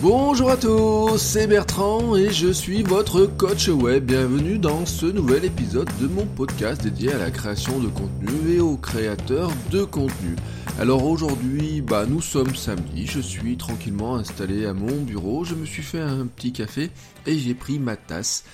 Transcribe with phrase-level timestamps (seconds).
[0.00, 4.04] Bonjour à tous, c'est Bertrand et je suis votre coach web.
[4.04, 8.60] Bienvenue dans ce nouvel épisode de mon podcast dédié à la création de contenu et
[8.60, 10.36] aux créateurs de contenu.
[10.78, 15.66] Alors aujourd'hui, bah nous sommes samedi, je suis tranquillement installé à mon bureau, je me
[15.66, 16.90] suis fait un petit café
[17.26, 18.44] et j'ai pris ma tasse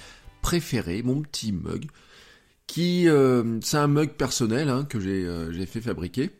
[0.41, 1.84] préférée, mon petit mug,
[2.67, 6.31] qui euh, c'est un mug personnel hein, que j'ai euh, j'ai fait fabriquer,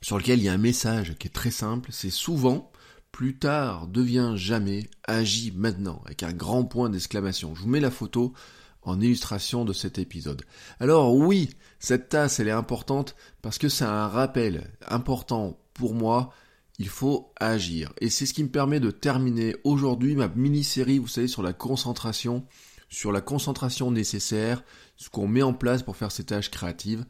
[0.00, 2.72] sur lequel il y a un message qui est très simple, c'est souvent
[3.14, 7.54] plus tard devient jamais, agis maintenant, avec un grand point d'exclamation.
[7.54, 8.32] Je vous mets la photo
[8.82, 10.42] en illustration de cet épisode.
[10.80, 16.32] Alors oui, cette tasse, elle est importante parce que c'est un rappel important pour moi.
[16.80, 17.92] Il faut agir.
[18.00, 21.52] Et c'est ce qui me permet de terminer aujourd'hui ma mini-série, vous savez, sur la
[21.52, 22.44] concentration,
[22.88, 24.64] sur la concentration nécessaire,
[24.96, 27.06] ce qu'on met en place pour faire ces tâches créatives.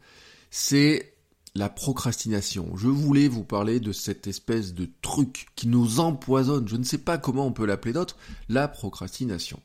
[0.51, 1.14] C'est
[1.55, 2.75] la procrastination.
[2.75, 6.97] Je voulais vous parler de cette espèce de truc qui nous empoisonne, je ne sais
[6.97, 8.17] pas comment on peut l'appeler d'autre,
[8.49, 9.61] la procrastination.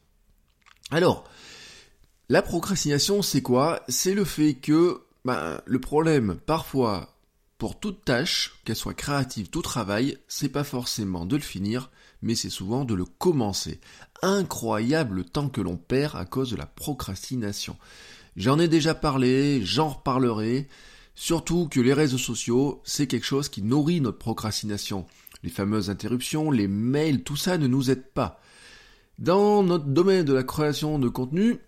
[0.93, 1.25] Alors,
[2.29, 3.83] la procrastination, c'est quoi?
[3.89, 7.17] C'est le fait que ben, le problème, parfois,
[7.59, 11.91] pour toute tâche, qu'elle soit créative, tout travail, c'est pas forcément de le finir,
[12.23, 13.81] mais c'est souvent de le commencer.
[14.23, 17.77] Incroyable temps que l'on perd à cause de la procrastination.
[18.37, 20.69] J'en ai déjà parlé, j'en reparlerai.
[21.21, 25.05] Surtout que les réseaux sociaux, c'est quelque chose qui nourrit notre procrastination.
[25.43, 28.41] Les fameuses interruptions, les mails, tout ça ne nous aide pas.
[29.19, 31.59] Dans notre domaine de la création de contenu,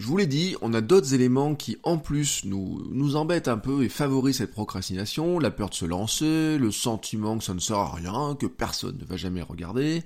[0.00, 3.84] je vous l'ai dit, on a d'autres éléments qui en plus nous, embêtent un peu
[3.84, 7.78] et favorisent cette procrastination, la peur de se lancer, le sentiment que ça ne sert
[7.78, 10.02] à rien, que personne ne va jamais regarder,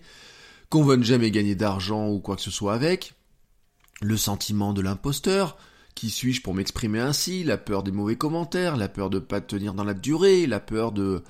[0.69, 3.15] qu'on va ne jamais gagner d'argent ou quoi que ce soit avec,
[4.03, 5.57] le sentiment de l'imposteur,
[5.95, 7.45] qui suis-je pour m'exprimer ainsi?
[7.45, 10.93] La peur des mauvais commentaires, la peur de pas tenir dans la durée, la peur
[10.93, 11.23] de...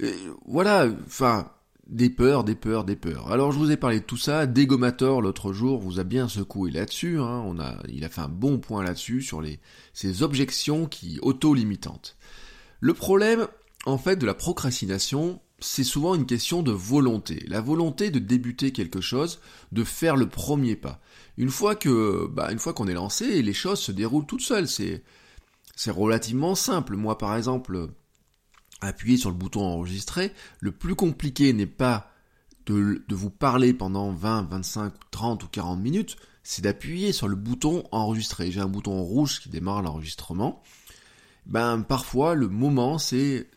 [0.00, 0.12] Euh,
[0.46, 1.50] voilà, enfin,
[1.88, 3.32] des peurs, des peurs, des peurs.
[3.32, 6.70] Alors je vous ai parlé de tout ça, Dégommator l'autre jour vous a bien secoué
[6.70, 7.42] là-dessus, hein.
[7.46, 9.58] on a, il a fait un bon point là-dessus sur les,
[9.94, 12.16] ces objections qui auto-limitantes.
[12.80, 13.48] Le problème,
[13.86, 17.44] en fait, de la procrastination, c'est souvent une question de volonté.
[17.48, 19.40] La volonté de débuter quelque chose,
[19.72, 21.00] de faire le premier pas.
[21.38, 24.66] Une fois que, bah, une fois qu'on est lancé, les choses se déroulent toutes seules.
[24.66, 25.04] C'est,
[25.76, 26.96] c'est relativement simple.
[26.96, 27.90] Moi, par exemple,
[28.80, 32.10] appuyer sur le bouton enregistrer, le plus compliqué n'est pas
[32.66, 37.36] de, de, vous parler pendant 20, 25, 30 ou 40 minutes, c'est d'appuyer sur le
[37.36, 38.50] bouton enregistrer.
[38.50, 40.60] J'ai un bouton rouge qui démarre l'enregistrement.
[41.46, 43.48] Ben, parfois, le moment, c'est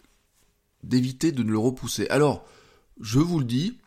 [0.83, 2.07] d'éviter de ne le repousser.
[2.09, 2.45] Alors,
[2.99, 3.80] je vous le dis,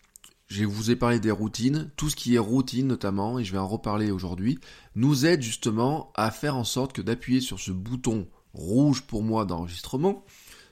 [0.46, 3.58] je vous ai parlé des routines, tout ce qui est routine notamment, et je vais
[3.58, 4.58] en reparler aujourd'hui,
[4.94, 9.44] nous aide justement à faire en sorte que d'appuyer sur ce bouton rouge pour moi
[9.44, 10.24] d'enregistrement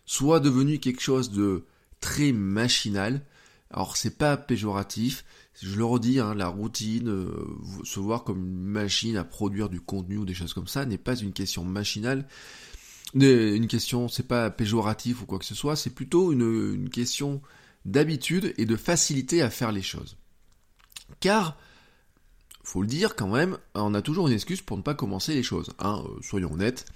[0.05, 1.65] soit devenu quelque chose de
[2.01, 3.23] très machinal.
[3.71, 5.25] Alors c'est pas péjoratif,
[5.63, 7.47] je le redis, hein, la routine, euh,
[7.85, 10.99] se voir comme une machine à produire du contenu ou des choses comme ça n'est
[10.99, 12.27] pas une question machinale,
[13.15, 17.41] une question, c'est pas péjoratif ou quoi que ce soit, c'est plutôt une, une question
[17.85, 20.17] d'habitude et de facilité à faire les choses.
[21.21, 21.57] Car,
[22.63, 25.43] faut le dire quand même, on a toujours une excuse pour ne pas commencer les
[25.43, 25.73] choses.
[25.79, 26.87] Hein, euh, soyons honnêtes.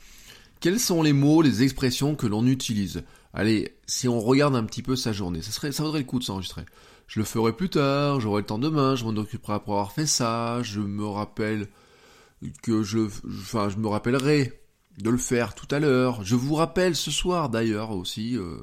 [0.60, 3.02] Quels sont les mots, les expressions que l'on utilise?
[3.34, 6.64] Allez, si on regarde un petit peu sa journée, ça, vaudrait le coup de s'enregistrer.
[7.06, 10.06] Je le ferai plus tard, j'aurai le temps demain, je m'en occuperai après avoir fait
[10.06, 11.68] ça, je me rappelle
[12.62, 14.60] que je, enfin, je me rappellerai
[14.98, 16.24] de le faire tout à l'heure.
[16.24, 18.56] Je vous rappelle ce soir d'ailleurs aussi, euh,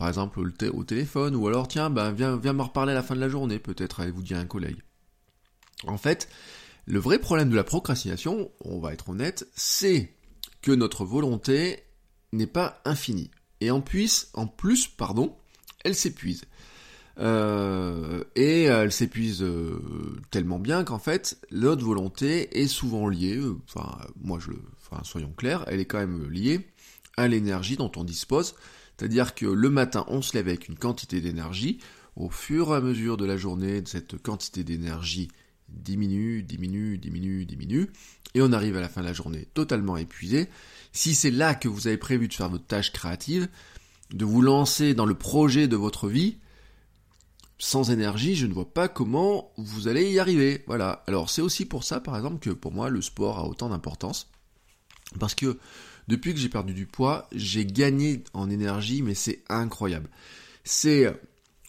[0.00, 3.20] par exemple au, téléphone, ou alors tiens, ben viens, me reparler à la fin de
[3.20, 4.78] la journée, peut-être, allez vous dire un collègue.
[5.86, 6.26] En fait,
[6.86, 10.14] le vrai problème de la procrastination, on va être honnête, c'est
[10.62, 11.80] que notre volonté
[12.32, 13.30] n'est pas infinie.
[13.60, 15.36] Et en plus, en plus, pardon,
[15.84, 16.44] elle s'épuise.
[17.18, 23.54] Euh, et elle s'épuise euh, tellement bien qu'en fait, notre volonté est souvent liée, euh,
[23.68, 26.70] enfin, moi je, enfin, soyons clairs, elle est quand même liée
[27.18, 28.54] à l'énergie dont on dispose.
[29.00, 31.78] C'est-à-dire que le matin, on se lève avec une quantité d'énergie.
[32.16, 35.28] Au fur et à mesure de la journée, cette quantité d'énergie
[35.70, 37.88] diminue, diminue, diminue, diminue.
[38.34, 40.50] Et on arrive à la fin de la journée totalement épuisé.
[40.92, 43.48] Si c'est là que vous avez prévu de faire votre tâche créative,
[44.12, 46.36] de vous lancer dans le projet de votre vie,
[47.56, 50.62] sans énergie, je ne vois pas comment vous allez y arriver.
[50.66, 51.04] Voilà.
[51.06, 54.30] Alors c'est aussi pour ça, par exemple, que pour moi, le sport a autant d'importance.
[55.18, 55.58] Parce que
[56.10, 60.10] depuis que j'ai perdu du poids, j'ai gagné en énergie, mais c'est incroyable.
[60.64, 61.06] C'est...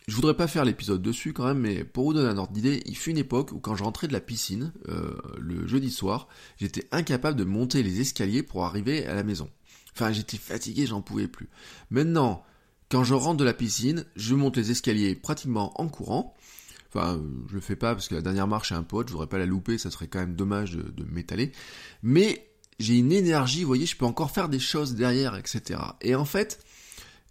[0.08, 2.82] Je voudrais pas faire l'épisode dessus quand même, mais pour vous donner un ordre d'idée,
[2.88, 6.28] il fut une époque où quand je rentrais de la piscine, euh, le jeudi soir,
[6.58, 9.48] j'étais incapable de monter les escaliers pour arriver à la maison.
[9.94, 11.48] Enfin, j'étais fatigué, j'en pouvais plus.
[11.92, 12.44] Maintenant,
[12.90, 16.36] quand je rentre de la piscine, je monte les escaliers pratiquement en courant.
[16.90, 19.28] Enfin, je le fais pas parce que la dernière marche est un pote, je voudrais
[19.28, 21.52] pas la louper, ça serait quand même dommage de, de m'étaler.
[22.02, 22.51] Mais
[22.82, 25.80] j'ai une énergie, vous voyez, je peux encore faire des choses derrière, etc.
[26.02, 26.60] Et en fait,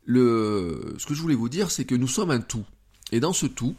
[0.07, 2.65] ce que je voulais vous dire, c'est que nous sommes un tout.
[3.13, 3.75] Et dans ce tout,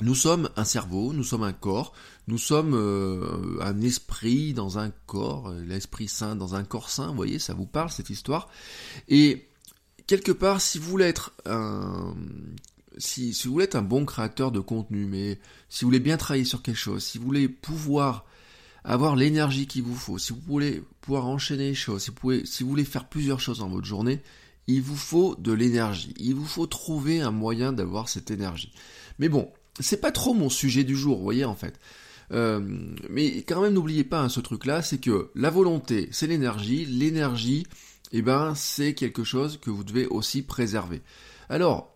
[0.00, 1.92] nous sommes un cerveau, nous sommes un corps,
[2.26, 7.16] nous sommes euh, un esprit dans un corps, l'esprit saint dans un corps saint, vous
[7.16, 8.48] voyez, ça vous parle cette histoire.
[9.08, 9.48] Et
[10.06, 12.14] quelque part, si vous voulez être un,
[12.98, 15.38] si vous voulez être un bon créateur de contenu, mais
[15.68, 18.24] si vous voulez bien travailler sur quelque chose, si vous voulez pouvoir
[18.84, 22.02] avoir l'énergie qu'il vous faut, si vous voulez pouvoir enchaîner les choses,
[22.44, 24.20] si vous, voulez faire plusieurs choses dans votre journée,
[24.66, 26.14] il vous faut de l'énergie.
[26.18, 28.72] Il vous faut trouver un moyen d'avoir cette énergie.
[29.18, 29.50] Mais bon,
[29.80, 31.78] c'est pas trop mon sujet du jour, vous voyez en fait.
[32.32, 32.60] Euh,
[33.10, 36.86] mais quand même n'oubliez pas hein, ce truc-là, c'est que la volonté, c'est l'énergie.
[36.86, 37.66] L'énergie,
[38.12, 41.02] eh ben, c'est quelque chose que vous devez aussi préserver.
[41.48, 41.92] Alors,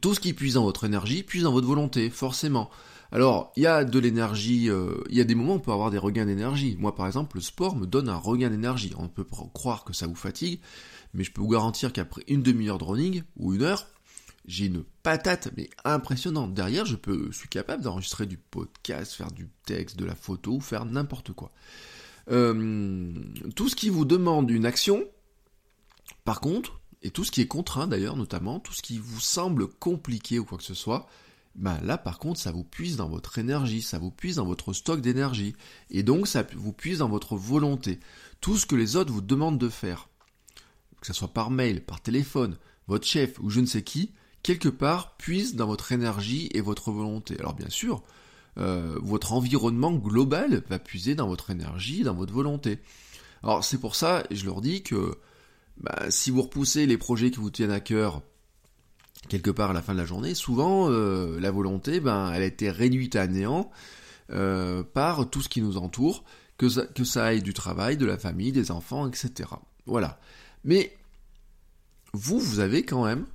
[0.00, 2.70] tout ce qui puise dans votre énergie puise dans votre volonté, forcément.
[3.10, 5.72] Alors, il y a de l'énergie, euh, il y a des moments où on peut
[5.72, 6.76] avoir des regains d'énergie.
[6.78, 8.92] Moi, par exemple, le sport me donne un regain d'énergie.
[8.98, 10.60] On peut croire que ça vous fatigue,
[11.14, 13.86] mais je peux vous garantir qu'après une demi-heure de running, ou une heure,
[14.44, 16.52] j'ai une patate, mais impressionnante.
[16.52, 20.60] Derrière, je peux, suis capable d'enregistrer du podcast, faire du texte, de la photo, ou
[20.60, 21.50] faire n'importe quoi.
[22.30, 23.12] Euh,
[23.56, 25.06] tout ce qui vous demande une action,
[26.24, 29.66] par contre, et tout ce qui est contraint d'ailleurs, notamment, tout ce qui vous semble
[29.68, 31.08] compliqué ou quoi que ce soit,
[31.58, 34.72] ben là par contre ça vous puise dans votre énergie, ça vous puise dans votre
[34.72, 35.54] stock d'énergie,
[35.90, 37.98] et donc ça vous puise dans votre volonté.
[38.40, 40.08] Tout ce que les autres vous demandent de faire,
[41.00, 42.56] que ce soit par mail, par téléphone,
[42.86, 44.12] votre chef ou je ne sais qui,
[44.42, 47.36] quelque part puise dans votre énergie et votre volonté.
[47.40, 48.02] Alors bien sûr,
[48.58, 52.78] euh, votre environnement global va puiser dans votre énergie, dans votre volonté.
[53.42, 55.18] Alors c'est pour ça, je leur dis que
[55.76, 58.22] bah, si vous repoussez les projets qui vous tiennent à cœur
[59.28, 62.46] quelque part à la fin de la journée, souvent euh, la volonté, ben, elle a
[62.46, 63.70] été réduite à néant
[64.30, 66.24] euh, par tout ce qui nous entoure,
[66.56, 69.50] que ça, que ça aille du travail, de la famille, des enfants, etc.
[69.86, 70.20] Voilà.
[70.64, 70.96] Mais
[72.12, 73.26] vous, vous avez quand même,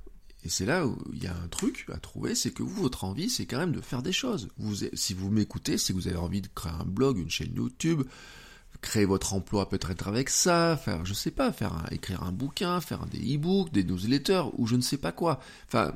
[0.44, 3.04] et c'est là où il y a un truc à trouver, c'est que vous, votre
[3.04, 4.48] envie, c'est quand même de faire des choses.
[4.58, 8.02] Vous, si vous m'écoutez, si vous avez envie de créer un blog, une chaîne YouTube,
[8.84, 13.06] créer votre emploi peut-être avec ça, faire, je sais pas, faire écrire un bouquin, faire
[13.06, 15.40] des e-books, des newsletters, ou je ne sais pas quoi.
[15.66, 15.94] Enfin,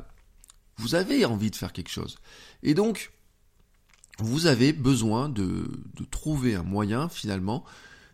[0.76, 2.18] vous avez envie de faire quelque chose.
[2.62, 3.12] Et donc,
[4.18, 7.64] vous avez besoin de, de trouver un moyen, finalement,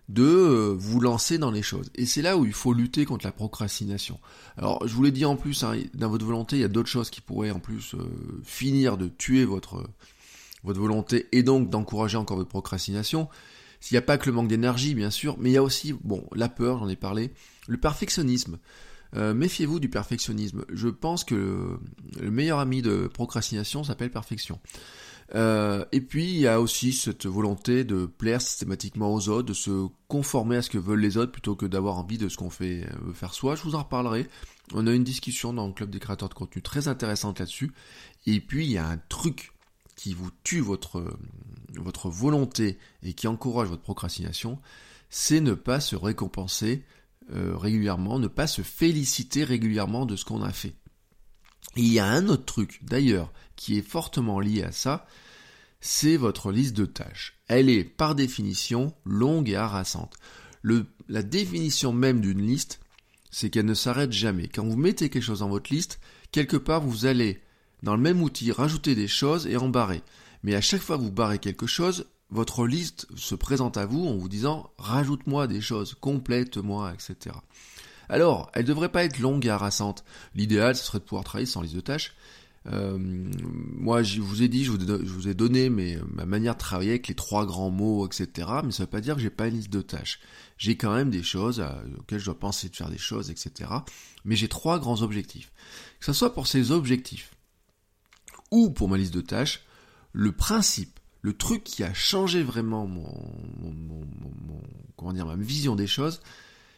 [0.08, 1.90] de euh, vous lancer dans les choses.
[1.94, 4.20] Et c'est là où il faut lutter contre la procrastination.
[4.56, 6.88] Alors, je vous l'ai dit en plus, hein, dans votre volonté, il y a d'autres
[6.88, 7.98] choses qui pourraient en plus euh,
[8.44, 9.88] finir de tuer votre,
[10.62, 13.28] votre volonté et donc d'encourager encore votre procrastination.
[13.84, 15.92] S'il n'y a pas que le manque d'énergie, bien sûr, mais il y a aussi,
[15.92, 17.34] bon, la peur, j'en ai parlé,
[17.68, 18.56] le perfectionnisme.
[19.14, 20.64] Euh, méfiez-vous du perfectionnisme.
[20.72, 21.78] Je pense que
[22.18, 24.58] le meilleur ami de procrastination s'appelle perfection.
[25.34, 29.52] Euh, et puis il y a aussi cette volonté de plaire systématiquement aux autres, de
[29.52, 32.48] se conformer à ce que veulent les autres plutôt que d'avoir envie de ce qu'on
[32.48, 33.54] fait euh, faire soi.
[33.54, 34.26] Je vous en reparlerai.
[34.72, 37.70] On a une discussion dans le club des créateurs de contenu très intéressante là-dessus.
[38.24, 39.52] Et puis il y a un truc
[39.94, 41.04] qui vous tue votre,
[41.78, 44.60] votre volonté et qui encourage votre procrastination,
[45.10, 46.84] c'est ne pas se récompenser
[47.32, 50.74] euh, régulièrement, ne pas se féliciter régulièrement de ce qu'on a fait.
[51.76, 55.06] Il y a un autre truc, d'ailleurs, qui est fortement lié à ça,
[55.80, 57.38] c'est votre liste de tâches.
[57.46, 60.16] Elle est par définition longue et harassante.
[61.08, 62.80] La définition même d'une liste,
[63.30, 64.48] c'est qu'elle ne s'arrête jamais.
[64.48, 66.00] Quand vous mettez quelque chose dans votre liste,
[66.30, 67.42] quelque part vous allez,
[67.82, 70.02] dans le même outil, rajouter des choses et en barrer.
[70.44, 74.06] Mais à chaque fois que vous barrez quelque chose, votre liste se présente à vous
[74.06, 77.34] en vous disant rajoute-moi des choses, complète-moi, etc.
[78.10, 80.04] Alors, elle ne devrait pas être longue et harassante.
[80.34, 82.14] L'idéal, ce serait de pouvoir travailler sans liste de tâches.
[82.66, 87.08] Euh, moi, je vous ai dit, je vous, ai donné ma manière de travailler avec
[87.08, 88.28] les trois grands mots, etc.
[88.64, 90.20] Mais ça ne veut pas dire que j'ai pas une liste de tâches.
[90.58, 93.70] J'ai quand même des choses euh, auxquelles je dois penser de faire des choses, etc.
[94.26, 95.52] Mais j'ai trois grands objectifs.
[96.00, 97.30] Que ce soit pour ces objectifs
[98.50, 99.64] ou pour ma liste de tâches,
[100.14, 103.04] le principe, le truc qui a changé vraiment mon,
[105.02, 106.20] ma vision des choses,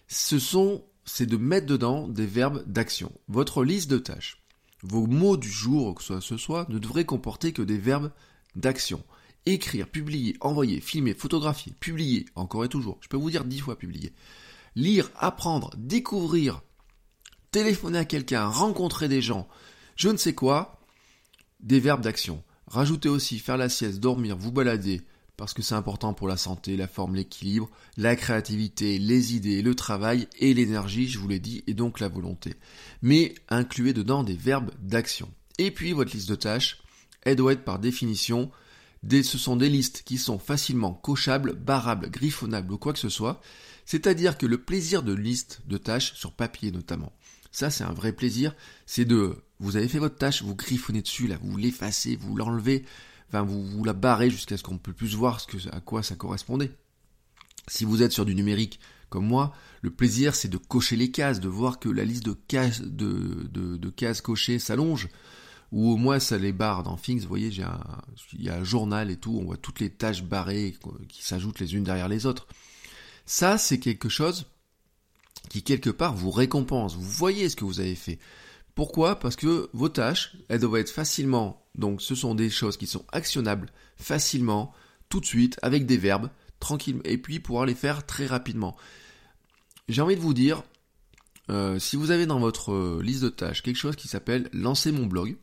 [0.09, 3.13] ce sont c'est de mettre dedans des verbes d'action.
[3.29, 4.43] Votre liste de tâches,
[4.83, 8.11] vos mots du jour, que ce soit, ne devraient comporter que des verbes
[8.57, 9.05] d'action.
[9.45, 12.99] Écrire, publier, envoyer, filmer, photographier, publier, encore et toujours.
[13.03, 14.13] Je peux vous dire dix fois publier.
[14.75, 16.63] Lire, apprendre, découvrir,
[17.53, 19.47] téléphoner à quelqu'un, rencontrer des gens,
[19.95, 20.81] je ne sais quoi,
[21.61, 22.43] des verbes d'action.
[22.67, 25.03] Rajoutez aussi faire la sieste, dormir, vous balader,
[25.37, 29.75] parce que c'est important pour la santé, la forme, l'équilibre, la créativité, les idées, le
[29.75, 32.55] travail et l'énergie, je vous l'ai dit, et donc la volonté.
[33.03, 35.31] Mais incluez dedans des verbes d'action.
[35.59, 36.79] Et puis votre liste de tâches,
[37.23, 38.51] elle doit être par définition,
[39.09, 43.41] ce sont des listes qui sont facilement cochables, barrables, griffonnables ou quoi que ce soit,
[43.85, 47.13] c'est-à-dire que le plaisir de liste de tâches, sur papier notamment,
[47.57, 51.27] ça c'est un vrai plaisir, c'est de, vous avez fait votre tâche, vous griffonnez dessus,
[51.27, 52.85] là, vous l'effacez, vous l'enlevez,
[53.29, 55.41] enfin vous, la barrez jusqu'à ce qu'on ne peut plus voir
[55.73, 56.71] à quoi ça correspondait.
[57.67, 61.41] Si vous êtes sur du numérique comme moi, le plaisir c'est de cocher les cases,
[61.41, 65.09] de voir que la liste de cases, de, de, cases cochées s'allonge,
[65.73, 67.49] ou au moins ça les barre dans Things, vous voyez,
[68.35, 70.77] il y a un journal et tout, on voit toutes les tâches barrées
[71.09, 72.49] qui s'ajoutent les unes derrière les autres.
[73.25, 74.47] Ça, c'est quelque chose
[75.49, 78.19] qui quelque part vous récompense, vous voyez ce que vous avez fait.
[78.75, 79.19] Pourquoi?
[79.19, 83.05] Parce que vos tâches, elles doivent être facilement, donc ce sont des choses qui sont
[83.11, 84.73] actionnables facilement,
[85.09, 88.77] tout de suite, avec des verbes, tranquillement, et puis pouvoir les faire très rapidement.
[89.89, 90.63] J'ai envie de vous dire,
[91.51, 94.93] euh, si vous avez dans votre euh, liste de tâches quelque chose qui s'appelle lancer
[94.93, 95.37] mon blog,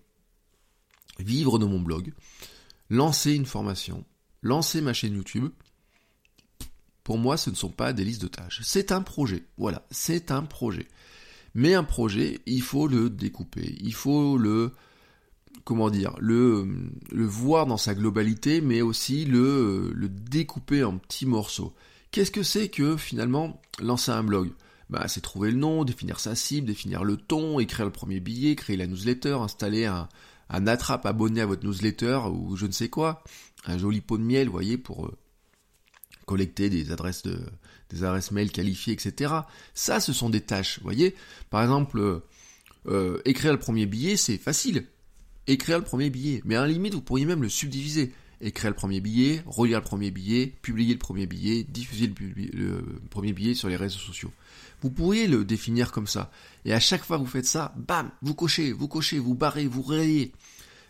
[1.20, 2.14] vivre de mon blog,
[2.90, 4.06] lancer une formation,
[4.42, 5.50] lancer ma chaîne YouTube,
[7.04, 8.62] pour moi ce ne sont pas des listes de tâches.
[8.64, 9.44] C'est un projet.
[9.58, 10.88] Voilà, c'est un projet.
[11.56, 14.72] Mais un projet, il faut le découper, il faut le
[15.66, 16.68] comment dire, le,
[17.12, 21.74] le voir dans sa globalité, mais aussi le, le découper en petits morceaux.
[22.12, 24.52] Qu'est-ce que c'est que finalement lancer un blog?
[24.90, 28.56] Bah, c'est trouver le nom, définir sa cible, définir le ton, écrire le premier billet,
[28.56, 30.10] créer la newsletter, installer un,
[30.50, 33.24] un attrape abonné à votre newsletter ou je ne sais quoi,
[33.66, 35.18] un joli pot de miel, vous voyez, pour euh,
[36.25, 37.39] collecter des adresses de,
[37.89, 39.34] des adresses mail qualifiées, etc.
[39.74, 41.15] Ça, ce sont des tâches, vous voyez.
[41.50, 42.20] Par exemple, euh,
[42.88, 44.88] euh, écrire le premier billet, c'est facile.
[45.48, 46.42] Écrire le premier billet.
[46.46, 48.13] Mais à la limite, vous pourriez même le subdiviser.
[48.42, 52.13] Écrire le premier billet, relire le premier billet, publier le premier billet, diffuser
[52.53, 54.32] le, premier billet sur les réseaux sociaux.
[54.82, 56.30] Vous pourriez le définir comme ça.
[56.65, 59.65] Et à chaque fois que vous faites ça, bam, vous cochez, vous cochez, vous barrez,
[59.65, 60.34] vous rayez.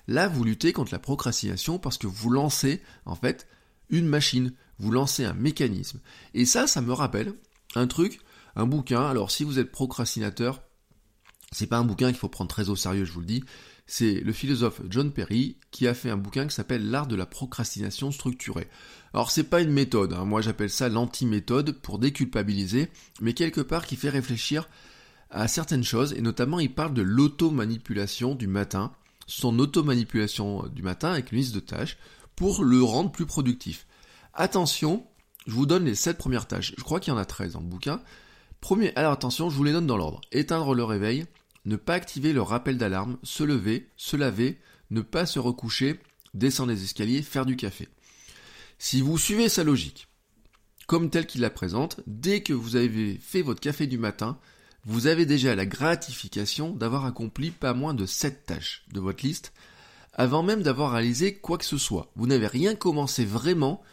[0.08, 3.48] Là, vous luttez contre la procrastination parce que vous lancez, en fait,
[3.90, 6.00] une machine vous lancez un mécanisme.
[6.34, 7.34] Et ça, ça me rappelle
[7.76, 8.20] un truc,
[8.56, 9.06] un bouquin.
[9.06, 10.62] Alors si vous êtes procrastinateur,
[11.52, 13.44] c'est pas un bouquin qu'il faut prendre très au sérieux, je vous le dis.
[13.86, 17.26] C'est le philosophe John Perry qui a fait un bouquin qui s'appelle L'art de la
[17.26, 18.70] procrastination structurée.
[19.14, 20.26] Alors c'est pas une méthode, hein.
[20.26, 22.90] moi j'appelle ça l'anti-méthode pour déculpabiliser,
[23.22, 24.68] mais quelque part qui fait réfléchir
[25.30, 28.94] à certaines choses, et notamment il parle de l'auto-manipulation du matin,
[29.28, 31.98] son auto-manipulation du matin avec une liste de tâches,
[32.36, 33.86] pour le rendre plus productif.
[34.36, 35.06] Attention,
[35.46, 36.74] je vous donne les 7 premières tâches.
[36.76, 38.02] Je crois qu'il y en a 13 dans le bouquin.
[38.62, 40.22] Premier, alors attention, je vous les donne dans l'ordre.
[40.32, 41.26] Éteindre le réveil,
[41.66, 44.60] ne pas activer le rappel d'alarme, se lever, se laver,
[44.90, 46.00] ne pas se recoucher,
[46.34, 47.88] descendre les escaliers, faire du café.
[48.80, 50.08] Si vous suivez sa logique,
[50.88, 54.40] comme telle qu'il la présente, dès que vous avez fait votre café du matin,
[54.86, 59.54] vous avez déjà la gratification d'avoir accompli pas moins de 7 tâches de votre liste,
[60.14, 62.12] avant même d'avoir réalisé quoi que ce soit.
[62.16, 63.84] Vous n'avez rien commencé vraiment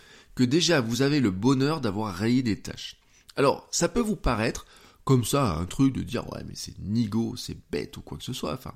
[0.41, 2.97] que déjà vous avez le bonheur d'avoir rayé des tâches.
[3.37, 4.65] Alors, ça peut vous paraître
[5.05, 8.25] comme ça un truc de dire ouais mais c'est nigo, c'est bête ou quoi que
[8.25, 8.55] ce soit.
[8.55, 8.73] Enfin,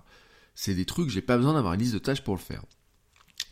[0.54, 2.62] c'est des trucs, j'ai pas besoin d'avoir une liste de tâches pour le faire.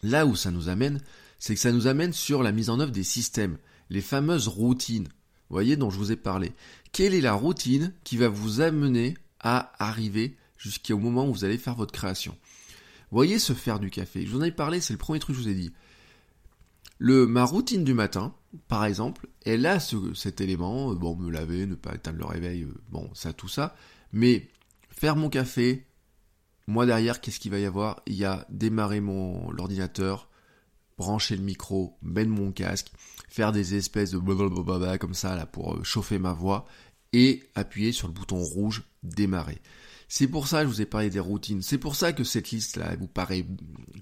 [0.02, 1.00] Là où ça nous amène,
[1.38, 3.56] c'est que ça nous amène sur la mise en œuvre des systèmes,
[3.88, 5.08] les fameuses routines.
[5.48, 6.52] Vous voyez dont je vous ai parlé.
[6.92, 11.56] Quelle est la routine qui va vous amener à arriver jusqu'au moment où vous allez
[11.56, 12.36] faire votre création?
[13.10, 14.26] Voyez se faire du café.
[14.26, 15.72] Je vous en ai parlé, c'est le premier truc que je vous ai dit.
[16.98, 18.34] Le, ma routine du matin,
[18.68, 22.26] par exemple, elle a ce, cet élément, euh, bon, me laver, ne pas éteindre le
[22.26, 23.74] réveil, euh, bon, ça, tout ça,
[24.12, 24.48] mais
[24.90, 25.86] faire mon café,
[26.66, 28.02] moi derrière, qu'est-ce qu'il va y avoir?
[28.06, 30.28] Il y a démarrer mon l'ordinateur,
[30.96, 32.92] brancher le micro, mettre mon casque,
[33.28, 36.66] faire des espèces de blablabla comme ça là pour euh, chauffer ma voix
[37.12, 39.60] et appuyer sur le bouton rouge démarrer.
[40.08, 41.62] C'est pour ça que je vous ai parlé des routines.
[41.62, 43.46] C'est pour ça que cette liste là vous paraît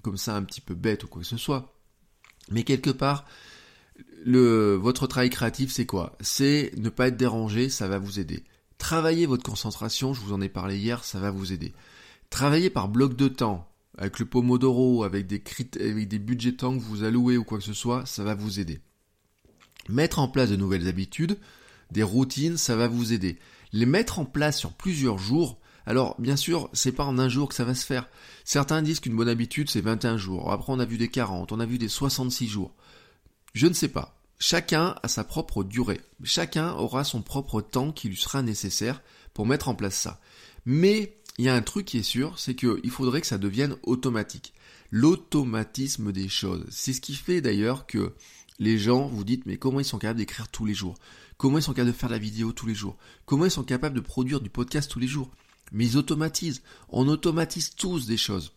[0.01, 1.73] comme ça un petit peu bête ou quoi que ce soit.
[2.51, 3.25] Mais quelque part,
[4.25, 6.15] votre travail créatif, c'est quoi?
[6.21, 8.43] C'est ne pas être dérangé, ça va vous aider.
[8.77, 11.73] Travailler votre concentration, je vous en ai parlé hier, ça va vous aider.
[12.29, 13.67] Travailler par bloc de temps,
[13.97, 15.43] avec le Pomodoro, avec des,
[15.79, 18.59] avec des budgets temps que vous allouez ou quoi que ce soit, ça va vous
[18.59, 18.79] aider.
[19.89, 21.37] Mettre en place de nouvelles habitudes,
[21.91, 23.37] des routines, ça va vous aider.
[23.73, 27.49] Les mettre en place sur plusieurs jours, alors, bien sûr, c'est pas en un jour
[27.49, 28.07] que ça va se faire.
[28.43, 30.51] Certains disent qu'une bonne habitude, c'est 21 jours.
[30.51, 32.73] Après, on a vu des 40, on a vu des 66 jours.
[33.53, 34.15] Je ne sais pas.
[34.39, 36.01] Chacun a sa propre durée.
[36.23, 39.01] Chacun aura son propre temps qui lui sera nécessaire
[39.33, 40.19] pour mettre en place ça.
[40.65, 43.75] Mais, il y a un truc qui est sûr, c'est qu'il faudrait que ça devienne
[43.83, 44.53] automatique.
[44.91, 46.65] L'automatisme des choses.
[46.69, 48.13] C'est ce qui fait d'ailleurs que
[48.59, 50.95] les gens vous dites mais comment ils sont capables d'écrire tous les jours?
[51.37, 52.97] Comment ils sont capables de faire la vidéo tous les jours?
[53.25, 55.31] Comment ils sont capables de produire du podcast tous les jours?
[55.71, 56.61] Mais ils automatisent.
[56.89, 58.53] On automatise tous des choses.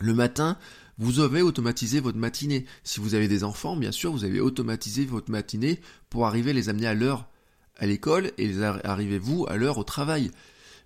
[0.00, 0.58] Le matin,
[0.98, 2.66] vous avez automatisé votre matinée.
[2.84, 6.54] Si vous avez des enfants, bien sûr, vous avez automatisé votre matinée pour arriver à
[6.54, 7.26] les amener à l'heure
[7.80, 10.30] à l'école et les arriver vous à l'heure au travail.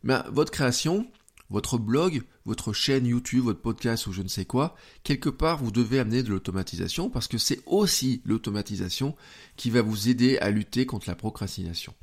[0.04, 1.10] Mais votre création,
[1.50, 5.72] votre blog, votre chaîne YouTube, votre podcast ou je ne sais quoi, quelque part vous
[5.72, 9.16] devez amener de l'automatisation parce que c'est aussi l'automatisation
[9.56, 11.94] qui va vous aider à lutter contre la procrastination.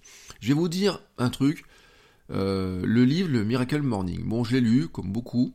[0.41, 1.63] Je vais vous dire un truc,
[2.31, 4.23] euh, le livre, le Miracle Morning.
[4.23, 5.53] Bon, je l'ai lu, comme beaucoup.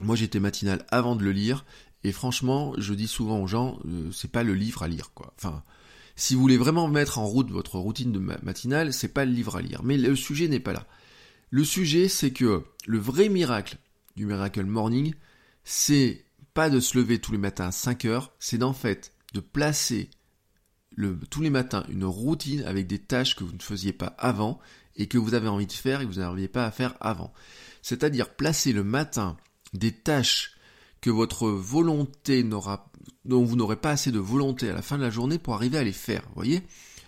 [0.00, 1.64] Moi, j'étais matinal avant de le lire.
[2.04, 5.32] Et franchement, je dis souvent aux gens, euh, c'est pas le livre à lire, quoi.
[5.36, 5.62] Enfin,
[6.16, 9.56] si vous voulez vraiment mettre en route votre routine de matinale, c'est pas le livre
[9.56, 9.82] à lire.
[9.82, 10.86] Mais le sujet n'est pas là.
[11.50, 13.76] Le sujet, c'est que le vrai miracle
[14.16, 15.14] du Miracle Morning,
[15.64, 16.24] c'est
[16.54, 20.10] pas de se lever tous les matins à 5 heures, c'est d'en fait de placer
[21.30, 24.60] tous les matins une routine avec des tâches que vous ne faisiez pas avant
[24.96, 27.32] et que vous avez envie de faire et que vous n'arriviez pas à faire avant.
[27.82, 29.36] C'est-à-dire placer le matin
[29.72, 30.56] des tâches
[31.00, 32.90] que votre volonté n'aura,
[33.24, 35.78] dont vous n'aurez pas assez de volonté à la fin de la journée pour arriver
[35.78, 36.62] à les faire, voyez?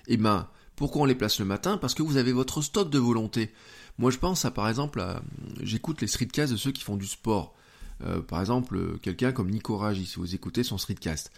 [0.08, 1.78] Eh ben, pourquoi on les place le matin?
[1.78, 3.52] Parce que vous avez votre stock de volonté.
[3.98, 5.22] Moi, je pense à, par exemple, à,
[5.62, 7.54] j'écoute les streetcasts de ceux qui font du sport.
[8.02, 11.30] Euh, par exemple, quelqu'un comme Nico Raji, si vous écoutez son streetcast.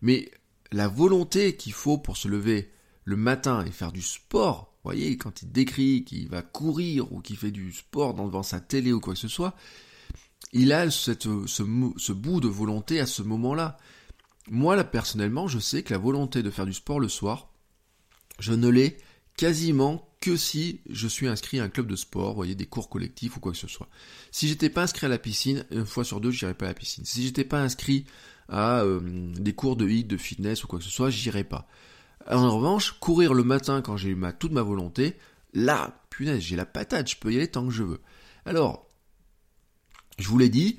[0.00, 0.30] Mais
[0.72, 2.72] la volonté qu'il faut pour se lever
[3.04, 7.20] le matin et faire du sport, vous voyez, quand il décrit qu'il va courir ou
[7.20, 9.54] qu'il fait du sport devant sa télé ou quoi que ce soit,
[10.52, 13.76] il a ce bout de volonté à ce moment-là.
[14.50, 17.48] Moi, là, personnellement, je sais que la volonté de faire du sport le soir,
[18.40, 18.96] je ne l'ai
[19.36, 22.88] quasiment que si je suis inscrit à un club de sport, vous voyez, des cours
[22.88, 23.88] collectifs ou quoi que ce soit.
[24.30, 26.74] Si j'étais pas inscrit à la piscine, une fois sur deux, j'irais pas à la
[26.74, 27.04] piscine.
[27.04, 28.04] Si j'étais pas inscrit
[28.48, 31.68] à euh, des cours de hit, de fitness ou quoi que ce soit, j'irais pas.
[32.30, 35.16] En revanche, courir le matin quand j'ai ma, toute ma volonté,
[35.52, 38.00] là, punaise, j'ai la patate, je peux y aller tant que je veux.
[38.44, 38.86] Alors,
[40.18, 40.78] je vous l'ai dit,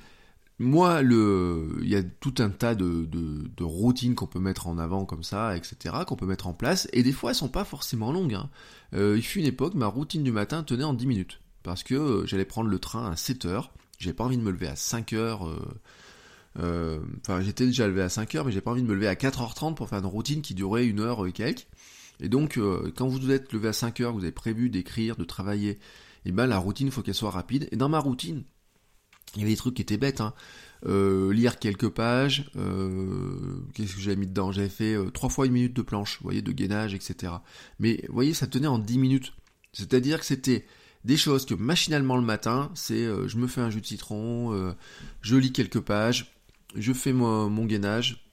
[0.59, 4.77] moi, le, il y a tout un tas de, de, routines qu'on peut mettre en
[4.77, 7.65] avant comme ça, etc., qu'on peut mettre en place, et des fois, elles sont pas
[7.65, 8.35] forcément longues.
[8.35, 8.49] Hein.
[8.93, 11.95] Euh, il fut une époque, ma routine du matin tenait en 10 minutes, parce que
[11.95, 14.75] euh, j'allais prendre le train à 7 heures, j'avais pas envie de me lever à
[14.75, 15.59] 5 heures, euh,
[16.57, 19.75] enfin, j'étais déjà levé à 5h, mais j'ai pas envie de me lever à 4h30
[19.75, 21.67] pour faire une routine qui durait une heure et quelques.
[22.19, 25.71] Et donc, euh, quand vous êtes levé à 5h, vous avez prévu d'écrire, de travailler,
[26.25, 27.67] et eh ben la routine, faut qu'elle soit rapide.
[27.71, 28.43] Et dans ma routine,
[29.35, 30.21] il y avait des trucs qui étaient bêtes.
[30.21, 30.33] Hein.
[30.85, 32.49] Euh, lire quelques pages.
[33.73, 34.53] Qu'est-ce que j'avais mis dedans?
[34.53, 37.33] J'avais fait trois fois une minute de planche, vous voyez, de gainage, etc.
[37.79, 39.33] Mais vous voyez, ça tenait en 10 minutes.
[39.73, 40.65] C'est-à-dire que c'était
[41.03, 44.73] des choses que machinalement le matin, c'est je me fais un jus de citron,
[45.21, 46.32] je lis quelques pages,
[46.75, 48.29] je fais mon, gainage,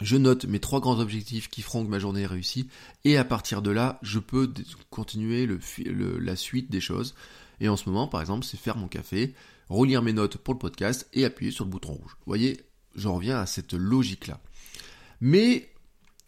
[0.00, 2.68] je note mes trois grands objectifs qui feront que ma journée est réussie,
[3.04, 4.52] et à partir de là, je peux
[4.88, 5.48] continuer
[5.86, 7.14] la suite des choses.
[7.60, 9.34] Et en ce moment, par exemple, c'est faire mon café,
[9.68, 12.16] relire mes notes pour le podcast et appuyer sur le bouton rouge.
[12.20, 12.60] Vous voyez,
[12.96, 14.40] j'en reviens à cette logique-là.
[15.20, 15.70] Mais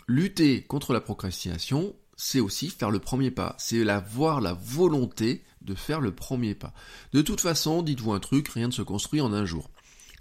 [0.07, 3.57] lutter contre la procrastination, c'est aussi faire le premier pas.
[3.59, 6.75] C'est avoir la volonté de faire le premier pas.
[7.15, 9.71] De toute façon, dites-vous un truc, rien ne se construit en un jour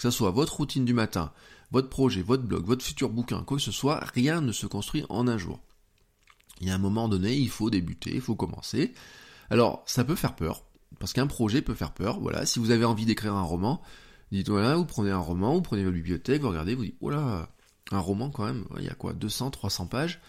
[0.01, 1.31] que ce soit votre routine du matin,
[1.69, 5.05] votre projet, votre blog, votre futur bouquin, quoi que ce soit, rien ne se construit
[5.09, 5.59] en un jour.
[6.59, 8.93] Il y a un moment donné, il faut débuter, il faut commencer.
[9.51, 10.63] Alors, ça peut faire peur,
[10.97, 12.19] parce qu'un projet peut faire peur.
[12.19, 13.79] Voilà, si vous avez envie d'écrire un roman,
[14.31, 17.11] dites voilà, vous prenez un roman, vous prenez votre bibliothèque, vous regardez, vous dites, oh
[17.11, 20.19] un roman quand même, il y a quoi, 200, 300 pages?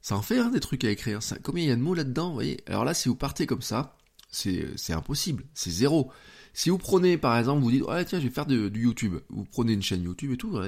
[0.00, 1.18] Ça en fait hein, des trucs à écrire.
[1.42, 2.62] combien il y a de mots là-dedans, vous voyez?
[2.68, 3.96] Alors là, si vous partez comme ça,
[4.30, 6.10] c'est impossible, c'est zéro.
[6.52, 9.16] Si vous prenez, par exemple, vous dites, oh tiens, je vais faire du YouTube.
[9.28, 10.60] Vous prenez une chaîne YouTube et tout, vous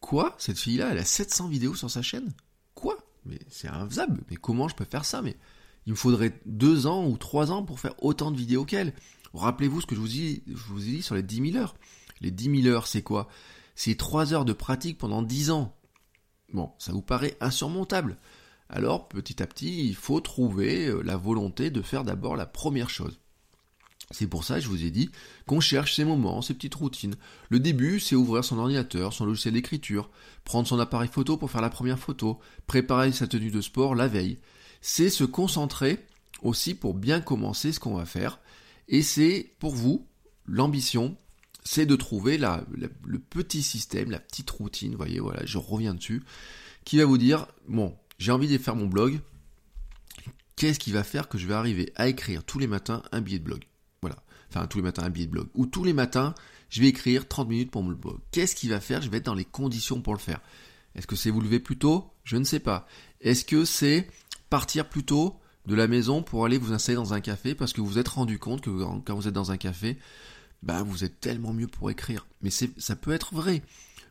[0.00, 0.34] quoi?
[0.38, 2.32] Cette fille-là, elle a 700 vidéos sur sa chaîne?
[2.74, 2.98] Quoi?
[3.24, 4.22] Mais c'est infaisable.
[4.30, 5.22] Mais comment je peux faire ça?
[5.22, 5.36] Mais
[5.86, 8.92] il me faudrait deux ans ou trois ans pour faire autant de vidéos qu'elle.
[9.32, 11.74] Rappelez-vous ce que je vous, ai, je vous ai dit sur les 10 000 heures.
[12.20, 13.28] Les 10 000 heures, c'est quoi?
[13.74, 15.74] C'est trois heures de pratique pendant 10 ans.
[16.52, 18.18] Bon, ça vous paraît insurmontable.
[18.68, 22.90] Alors, petit à petit, il faut trouver euh, la volonté de faire d'abord la première
[22.90, 23.18] chose.
[24.10, 25.10] C'est pour ça je vous ai dit
[25.46, 27.16] qu'on cherche ces moments, ces petites routines.
[27.48, 30.10] Le début, c'est ouvrir son ordinateur, son logiciel d'écriture,
[30.44, 34.08] prendre son appareil photo pour faire la première photo, préparer sa tenue de sport la
[34.08, 34.38] veille.
[34.80, 36.04] c'est se concentrer
[36.42, 38.40] aussi pour bien commencer ce qu'on va faire.
[38.88, 40.06] Et c'est pour vous,
[40.46, 41.16] l'ambition,
[41.64, 46.22] c'est de trouver le petit système, la petite routine, vous voyez, voilà, je reviens dessus,
[46.84, 49.20] qui va vous dire, bon, j'ai envie de faire mon blog,
[50.56, 53.38] qu'est-ce qui va faire que je vais arriver à écrire tous les matins un billet
[53.38, 53.64] de blog?
[54.02, 56.34] Voilà, enfin tous les matins un billet de blog, ou tous les matins,
[56.70, 58.18] je vais écrire 30 minutes pour mon blog.
[58.30, 60.40] Qu'est-ce qui va faire Je vais être dans les conditions pour le faire?
[60.94, 62.10] Est-ce que c'est vous lever plus tôt?
[62.24, 62.86] Je ne sais pas.
[63.20, 64.08] Est-ce que c'est
[64.48, 67.80] partir plus tôt de la maison pour aller vous installer dans un café parce que
[67.80, 68.70] vous vous êtes rendu compte que
[69.04, 69.98] quand vous êtes dans un café,
[70.62, 72.26] bah vous êtes tellement mieux pour écrire.
[72.42, 73.62] Mais ça peut être vrai.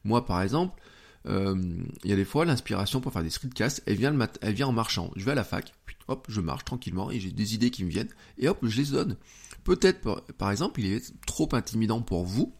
[0.03, 0.81] Moi par exemple,
[1.25, 4.53] il y a des fois l'inspiration pour faire des streetcasts, elle vient le mat elle
[4.53, 5.11] vient en marchant.
[5.15, 7.83] Je vais à la fac, puis hop, je marche tranquillement et j'ai des idées qui
[7.83, 9.17] me viennent et hop, je les donne.
[9.63, 12.53] Peut-être par exemple, il est trop intimidant pour vous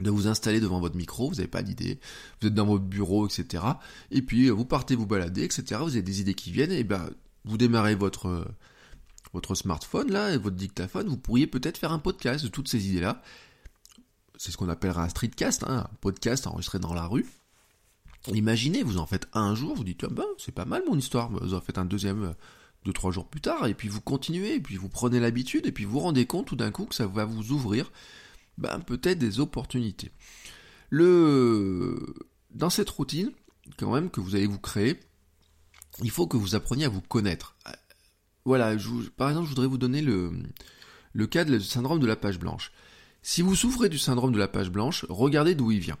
[0.00, 2.00] de vous installer devant votre micro, vous n'avez pas d'idée,
[2.40, 3.62] vous êtes dans votre bureau, etc.
[4.10, 5.80] Et puis vous partez vous balader, etc.
[5.80, 7.10] Vous avez des idées qui viennent, et ben
[7.44, 8.44] vous démarrez votre
[9.32, 12.88] votre smartphone là et votre dictaphone, vous pourriez peut-être faire un podcast de toutes ces
[12.88, 13.20] idées-là.
[14.36, 17.26] C'est ce qu'on appellera un streetcast, hein, un podcast enregistré dans la rue.
[18.32, 21.30] Imaginez, vous en faites un jour, vous dites ah ben c'est pas mal mon histoire,
[21.30, 22.32] vous en faites un deuxième euh,
[22.84, 25.72] deux trois jours plus tard, et puis vous continuez, et puis vous prenez l'habitude, et
[25.72, 27.92] puis vous vous rendez compte tout d'un coup que ça va vous ouvrir
[28.56, 30.10] ben, peut-être des opportunités.
[30.90, 32.14] Le
[32.50, 33.32] dans cette routine,
[33.76, 34.98] quand même que vous allez vous créer,
[36.02, 37.56] il faut que vous appreniez à vous connaître.
[38.44, 40.32] Voilà, je par exemple, je voudrais vous donner le,
[41.12, 42.72] le cas du syndrome de la page blanche.
[43.22, 45.98] Si vous souffrez du syndrome de la page blanche, regardez d'où il vient.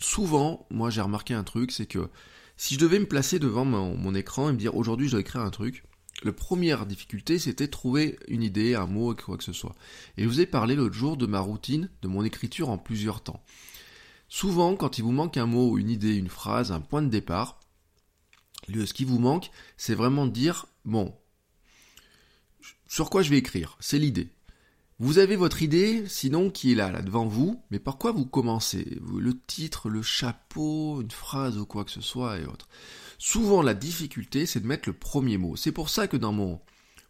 [0.00, 2.08] Souvent, moi j'ai remarqué un truc, c'est que
[2.56, 5.42] si je devais me placer devant mon, écran et me dire aujourd'hui je dois écrire
[5.42, 5.84] un truc,
[6.22, 9.74] la première difficulté c'était trouver une idée, un mot, quoi que ce soit.
[10.16, 13.22] Et je vous ai parlé l'autre jour de ma routine, de mon écriture en plusieurs
[13.22, 13.44] temps.
[14.28, 17.60] Souvent, quand il vous manque un mot, une idée, une phrase, un point de départ,
[18.68, 21.14] ce qui vous manque, c'est vraiment de dire, bon,
[22.86, 23.76] sur quoi je vais écrire?
[23.80, 24.28] C'est l'idée.
[25.02, 28.26] Vous avez votre idée, sinon qui est là, là devant vous, mais par quoi vous
[28.26, 28.98] commencez?
[29.18, 32.68] Le titre, le chapeau, une phrase ou quoi que ce soit et autres.
[33.16, 35.56] Souvent la difficulté, c'est de mettre le premier mot.
[35.56, 36.60] C'est pour ça que dans mon, vous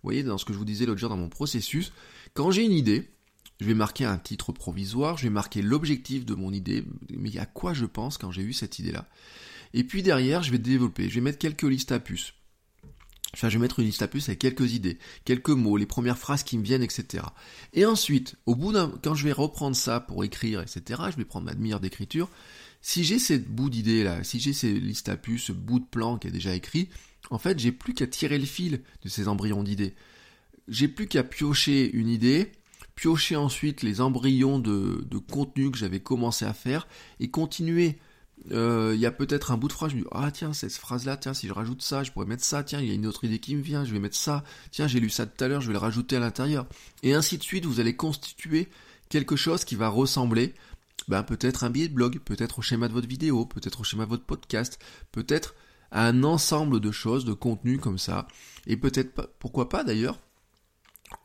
[0.05, 1.92] voyez, dans ce que je vous disais l'autre jour dans mon processus,
[2.33, 3.11] quand j'ai une idée,
[3.59, 7.46] je vais marquer un titre provisoire, je vais marquer l'objectif de mon idée, mais à
[7.46, 9.09] quoi je pense quand j'ai eu cette idée-là?
[9.74, 12.35] Et puis derrière, je vais développer, je vais mettre quelques listes à puces.
[13.35, 16.43] Je vais mettre une liste à puces avec quelques idées, quelques mots, les premières phrases
[16.43, 17.25] qui me viennent, etc.
[17.73, 21.25] Et ensuite, au bout d'un, quand je vais reprendre ça pour écrire, etc., je vais
[21.25, 22.29] prendre ma demi-heure d'écriture.
[22.83, 25.85] Si j'ai cette bout d'idées là, si j'ai ces listes à puces, ce bout de
[25.85, 26.88] plan qui est déjà écrit,
[27.31, 29.95] en fait, j'ai plus qu'à tirer le fil de ces embryons d'idées.
[30.66, 32.51] J'ai plus qu'à piocher une idée,
[32.97, 36.88] piocher ensuite les embryons de, de contenu que j'avais commencé à faire
[37.21, 37.99] et continuer
[38.53, 40.72] euh, il y a peut-être un bout de phrase, je me dis, ah tiens, cette
[40.72, 43.07] phrase-là, tiens, si je rajoute ça, je pourrais mettre ça, tiens, il y a une
[43.07, 45.48] autre idée qui me vient, je vais mettre ça, tiens, j'ai lu ça tout à
[45.48, 46.66] l'heure, je vais le rajouter à l'intérieur.
[47.03, 48.68] Et ainsi de suite, vous allez constituer
[49.09, 50.55] quelque chose qui va ressembler,
[51.09, 54.05] ben, peut-être un billet de blog, peut-être au schéma de votre vidéo, peut-être au schéma
[54.05, 54.79] de votre podcast,
[55.12, 55.55] peut-être
[55.90, 58.26] à un ensemble de choses, de contenus comme ça,
[58.66, 60.18] et peut-être, pourquoi pas d'ailleurs,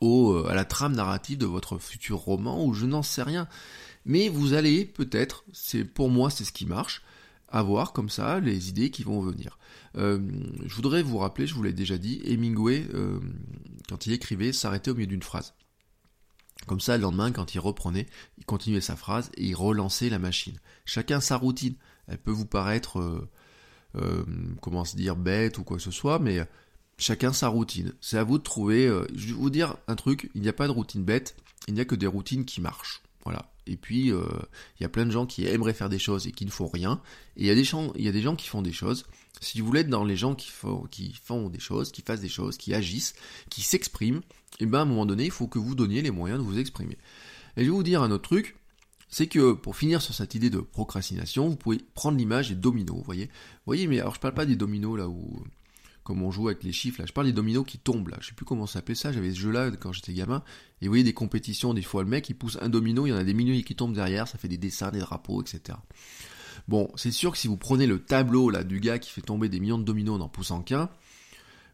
[0.00, 3.48] au, euh, à la trame narrative de votre futur roman, ou je n'en sais rien.
[4.06, 7.02] Mais vous allez peut-être, c'est pour moi c'est ce qui marche,
[7.48, 9.58] avoir comme ça les idées qui vont venir.
[9.96, 10.20] Euh,
[10.64, 13.18] je voudrais vous rappeler, je vous l'ai déjà dit, Hemingway, euh,
[13.88, 15.54] quand il écrivait, s'arrêtait au milieu d'une phrase.
[16.68, 18.06] Comme ça, le lendemain, quand il reprenait,
[18.38, 20.58] il continuait sa phrase et il relançait la machine.
[20.84, 21.74] Chacun sa routine.
[22.06, 23.00] Elle peut vous paraître,
[23.96, 24.24] euh,
[24.62, 26.38] comment se dire, bête ou quoi que ce soit, mais
[26.96, 27.92] chacun sa routine.
[28.00, 28.86] C'est à vous de trouver.
[29.14, 31.34] je vais vous dire un truc, il n'y a pas de routine bête,
[31.66, 33.02] il n'y a que des routines qui marchent.
[33.24, 33.50] Voilà.
[33.66, 34.24] Et puis, euh,
[34.78, 36.68] il y a plein de gens qui aimeraient faire des choses et qui ne font
[36.68, 37.00] rien.
[37.36, 39.06] Et il y a des gens, qui font des choses.
[39.40, 40.88] Si vous voulez être dans les gens qui font,
[41.48, 43.14] des choses, qui fassent des choses, qui agissent,
[43.50, 44.22] qui s'expriment,
[44.58, 46.44] et eh ben à un moment donné, il faut que vous donniez les moyens de
[46.44, 46.96] vous exprimer.
[47.56, 48.56] Et je vais vous dire un autre truc,
[49.08, 52.96] c'est que pour finir sur cette idée de procrastination, vous pouvez prendre l'image des dominos,
[52.96, 53.26] vous voyez.
[53.26, 55.44] Vous voyez, mais alors je parle pas des dominos là où
[56.06, 57.06] comme on joue avec les chiffres, là.
[57.06, 58.18] Je parle des dominos qui tombent, là.
[58.20, 59.10] Je sais plus comment ça s'appelait ça.
[59.10, 60.44] J'avais ce jeu-là quand j'étais gamin.
[60.80, 63.12] Et vous voyez des compétitions, des fois le mec, il pousse un domino, il y
[63.12, 65.76] en a des milliers qui tombent derrière, ça fait des dessins, des drapeaux, etc.
[66.68, 69.48] Bon, c'est sûr que si vous prenez le tableau, là, du gars qui fait tomber
[69.48, 70.90] des millions de dominos en poussant qu'un,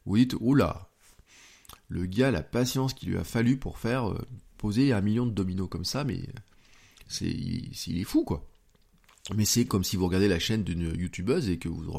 [0.07, 0.89] vous dites, oula,
[1.89, 4.19] le gars, la patience qu'il lui a fallu pour faire euh,
[4.57, 6.23] poser un million de dominos comme ça, mais
[7.07, 8.49] c'est, il est fou, quoi.
[9.35, 11.93] Mais c'est comme si vous regardez la chaîne d'une youtubeuse et que vous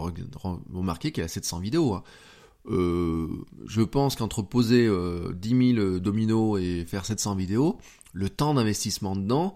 [0.74, 1.94] remarquez qu'elle a 700 vidéos.
[1.94, 2.04] Hein.
[2.66, 3.28] Euh,
[3.66, 7.78] je pense qu'entre poser euh, 10 000 dominos et faire 700 vidéos,
[8.14, 9.56] le temps d'investissement dedans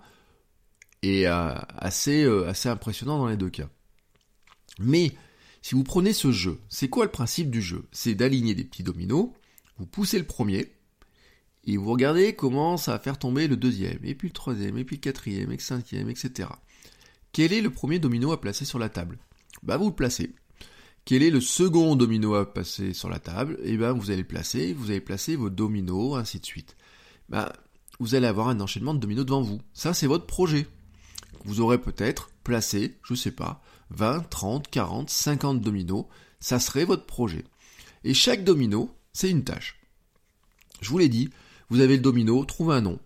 [1.04, 3.70] est euh, assez, euh, assez impressionnant dans les deux cas.
[4.80, 5.14] Mais
[5.62, 7.88] Si vous prenez ce jeu, c'est quoi le principe du jeu?
[7.92, 9.32] C'est d'aligner des petits dominos,
[9.78, 10.72] vous poussez le premier,
[11.66, 14.86] et vous regardez comment ça va faire tomber le deuxième, et puis le troisième, et
[14.86, 16.48] puis le quatrième, et le cinquième, etc.
[17.32, 19.20] Quel est le premier domino à placer sur la table?
[19.64, 20.36] Bah vous le placez.
[21.06, 23.58] Quel est le second domino à passer sur la table?
[23.64, 26.76] Eh ben vous allez le placer, vous allez placer vos dominos, ainsi de suite.
[27.30, 27.54] Bah,
[28.00, 29.62] vous allez avoir un enchaînement de dominos devant vous.
[29.74, 30.68] Ça c'est votre projet.
[31.46, 33.62] Vous aurez peut-être placé, je sais pas,
[33.92, 36.06] 20, 30, 40, 50 dominos,
[36.40, 37.46] ça serait votre projet.
[38.04, 39.80] Et chaque domino, c'est une tâche.
[40.82, 41.30] Je vous l'ai dit,
[41.70, 43.00] vous avez le domino, trouvez un nom.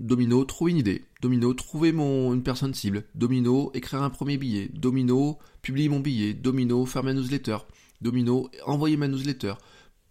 [0.00, 1.04] Domino, trouver une idée.
[1.24, 3.04] Domino, trouver mon, une personne cible.
[3.14, 4.70] Domino, écrire un premier billet.
[4.74, 6.34] Domino, publier mon billet.
[6.34, 7.56] Domino, faire ma newsletter.
[8.02, 9.54] Domino, envoyer ma newsletter.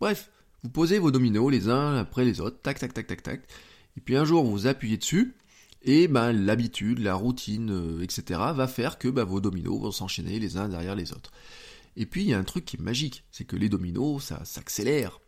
[0.02, 0.32] Bref,
[0.63, 3.41] vous posez vos dominos les uns après les autres, tac, tac, tac, tac, tac.
[3.95, 5.36] Et puis un jour, vous appuyez dessus,
[5.84, 8.39] et ben l'habitude, la routine, euh, etc.
[8.56, 11.32] va faire que ben, vos dominos vont s'enchaîner les uns derrière les autres.
[11.95, 14.43] Et puis il y a un truc qui est magique, c'est que les dominos, ça
[14.45, 15.19] s'accélère.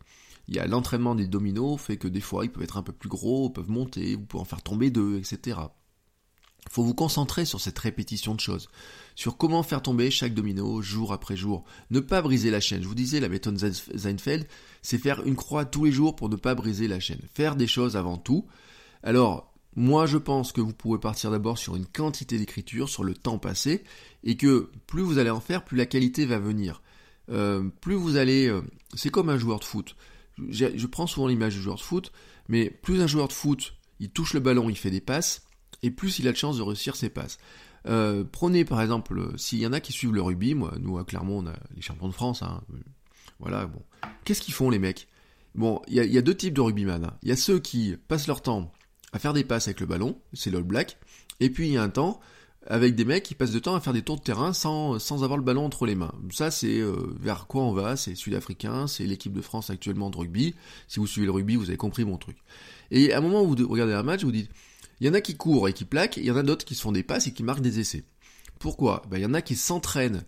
[0.48, 2.92] Il y a l'entraînement des dominos, fait que des fois ils peuvent être un peu
[2.92, 5.58] plus gros, peuvent monter, vous pouvez en faire tomber deux, etc.
[6.70, 8.68] Faut vous concentrer sur cette répétition de choses,
[9.14, 11.64] sur comment faire tomber chaque domino jour après jour.
[11.90, 12.82] Ne pas briser la chaîne.
[12.82, 14.46] Je vous disais, la méthode Seinfeld,
[14.82, 17.20] c'est faire une croix tous les jours pour ne pas briser la chaîne.
[17.32, 18.46] Faire des choses avant tout.
[19.02, 23.14] Alors, moi, je pense que vous pouvez partir d'abord sur une quantité d'écriture, sur le
[23.14, 23.84] temps passé,
[24.24, 26.82] et que plus vous allez en faire, plus la qualité va venir.
[27.30, 28.48] Euh, plus vous allez...
[28.48, 28.62] Euh,
[28.94, 29.96] c'est comme un joueur de foot
[30.50, 32.12] je prends souvent l'image du joueur de foot,
[32.48, 35.45] mais plus un joueur de foot, il touche le ballon, il fait des passes,
[35.82, 37.38] et plus il a de chance de réussir ses passes.
[37.86, 41.04] Euh, prenez par exemple, s'il y en a qui suivent le rugby, moi, nous à
[41.04, 42.62] Clermont, on a les champions de France, hein,
[43.38, 43.82] voilà, bon.
[44.24, 45.08] Qu'est-ce qu'ils font les mecs?
[45.54, 47.04] Bon, il y, a deux types de rugbyman.
[47.04, 47.16] Hein.
[47.22, 48.72] Il y a ceux qui passent leur temps
[49.12, 50.98] à faire des passes avec le ballon, c'est l'All Black,
[51.40, 52.20] et puis il y a un temps,
[52.66, 55.22] avec des mecs qui passent de temps à faire des tours de terrain sans, sans
[55.22, 56.12] avoir le ballon entre les mains.
[56.30, 60.16] Ça, c'est euh, vers quoi on va, c'est sud-africain, c'est l'équipe de France actuellement de
[60.16, 60.54] rugby.
[60.88, 62.36] Si vous suivez le rugby, vous avez compris mon truc.
[62.90, 64.50] Et à un moment où vous regardez un match, vous dites,
[65.00, 66.74] il y en a qui courent et qui plaquent, il y en a d'autres qui
[66.74, 68.04] se font des passes et qui marquent des essais.
[68.58, 69.02] Pourquoi?
[69.10, 70.24] Ben, Il y en a qui s'entraînent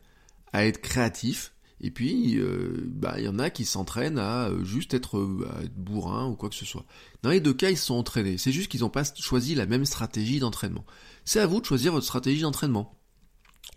[0.52, 4.64] à être créatifs, et puis, euh, bah, il y en a qui s'entraînent à euh,
[4.64, 6.84] juste être, à être bourrin ou quoi que ce soit.
[7.22, 8.36] Dans les deux cas, ils se sont entraînés.
[8.36, 10.84] C'est juste qu'ils n'ont pas choisi la même stratégie d'entraînement.
[11.24, 12.98] C'est à vous de choisir votre stratégie d'entraînement.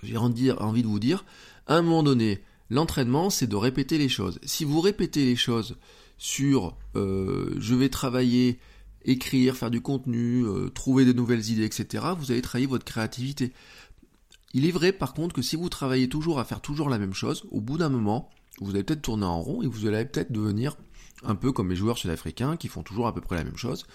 [0.02, 1.26] J'ai envie de vous dire,
[1.68, 4.40] à un moment donné, l'entraînement, c'est de répéter les choses.
[4.44, 5.78] Si vous répétez les choses
[6.18, 8.60] sur euh, je vais travailler,
[9.06, 13.54] écrire, faire du contenu, euh, trouver de nouvelles idées, etc., vous allez travailler votre créativité.
[14.54, 17.14] Il est vrai par contre que si vous travaillez toujours à faire toujours la même
[17.14, 20.32] chose, au bout d'un moment, vous allez peut-être tourner en rond et vous allez peut-être
[20.32, 20.76] devenir
[21.24, 23.86] un peu comme les joueurs sud-africains qui font toujours à peu près la même chose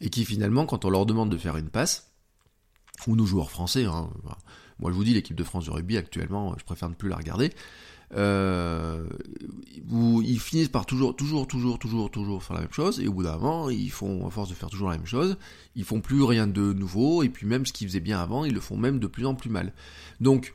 [0.00, 2.12] et qui finalement, quand on leur demande de faire une passe,
[3.06, 3.84] ou nos joueurs français.
[3.84, 4.10] Hein.
[4.78, 7.16] Moi, je vous dis, l'équipe de France de rugby actuellement, je préfère ne plus la
[7.16, 7.52] regarder.
[8.14, 9.04] Euh,
[10.22, 13.22] ils finissent par toujours, toujours, toujours, toujours, toujours faire la même chose, et au bout
[13.22, 15.36] d'un moment, ils font, à force de faire toujours la même chose,
[15.74, 18.54] ils font plus rien de nouveau, et puis même ce qu'ils faisaient bien avant, ils
[18.54, 19.72] le font même de plus en plus mal.
[20.20, 20.54] Donc,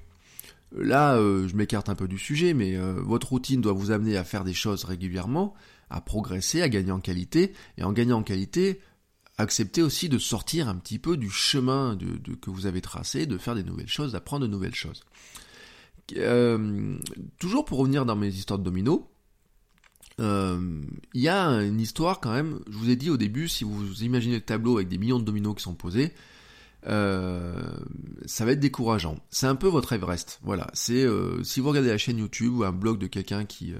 [0.76, 4.18] là, euh, je m'écarte un peu du sujet, mais euh, votre routine doit vous amener
[4.18, 5.54] à faire des choses régulièrement,
[5.90, 8.80] à progresser, à gagner en qualité, et en gagnant en qualité,
[9.38, 11.98] accepter aussi de sortir un petit peu du chemin
[12.42, 15.04] que vous avez tracé, de faire des nouvelles choses, d'apprendre de nouvelles choses.
[16.17, 16.97] Euh,
[17.39, 19.02] toujours pour revenir dans mes histoires de dominos,
[20.19, 23.63] euh, il y a une histoire quand même, je vous ai dit au début, si
[23.63, 26.13] vous imaginez le tableau avec des millions de dominos qui sont posés,
[26.88, 27.62] euh,
[28.26, 29.19] ça va être décourageant.
[29.30, 30.39] C'est un peu votre Everest.
[30.43, 30.67] Voilà.
[30.74, 31.06] C'est
[31.43, 33.74] si vous regardez la chaîne YouTube ou un blog de quelqu'un qui,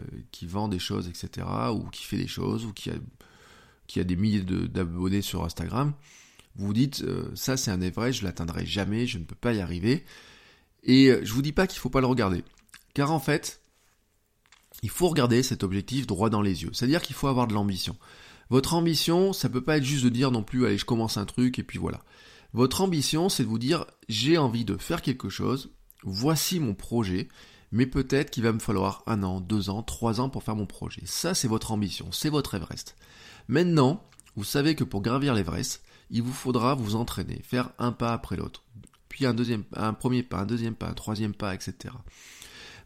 [0.44, 5.22] vend des choses, etc., ou qui fait des choses, ou qui a des milliers d'abonnés
[5.22, 5.94] sur Instagram,
[6.56, 9.62] vous vous dites, ça c'est un Everest, je l'atteindrai jamais, je ne peux pas y
[9.62, 10.04] arriver.
[10.84, 12.44] Et euh, je vous dis pas qu'il faut pas le regarder.
[12.94, 13.62] Car en fait,
[14.82, 16.72] il faut regarder cet objectif droit dans les yeux.
[16.74, 17.96] C'est-à-dire qu'il faut avoir de l'ambition.
[18.50, 21.26] Votre ambition, ça peut pas être juste de dire non plus, allez, je commence un
[21.26, 22.02] truc et puis voilà.
[22.54, 25.72] Votre ambition, c'est de vous dire, j'ai envie de faire quelque chose,
[26.04, 27.30] voici mon projet,
[27.72, 30.66] mais peut-être qu'il va me falloir un an, deux ans, trois ans pour faire mon
[30.66, 31.04] projet.
[31.06, 32.98] Ça, c'est votre ambition, c'est votre Everest.
[33.48, 34.04] Maintenant,
[34.36, 38.36] vous savez que pour gravir l'Everest, il vous faudra vous entraîner, faire un pas après
[38.36, 38.64] l'autre,
[39.12, 41.94] puis un deuxième, un premier pas, un deuxième pas, un troisième pas, etc.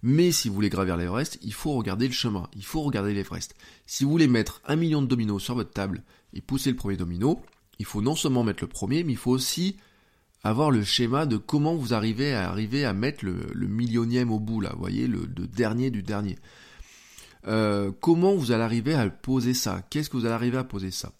[0.01, 3.53] Mais si vous voulez gravir l'Everest, il faut regarder le chemin, il faut regarder l'Everest.
[3.85, 6.01] Si vous voulez mettre un million de dominos sur votre table
[6.33, 7.43] et pousser le premier domino,
[7.77, 9.77] il faut non seulement mettre le premier, mais il faut aussi
[10.43, 14.61] avoir le schéma de comment vous arrivez à arriver à mettre le, millionième au bout
[14.61, 16.37] là, vous voyez, le dernier du dernier.
[17.47, 19.83] Euh, comment vous allez arriver à poser ça?
[19.89, 21.11] Qu'est-ce que vous allez arriver à poser ça?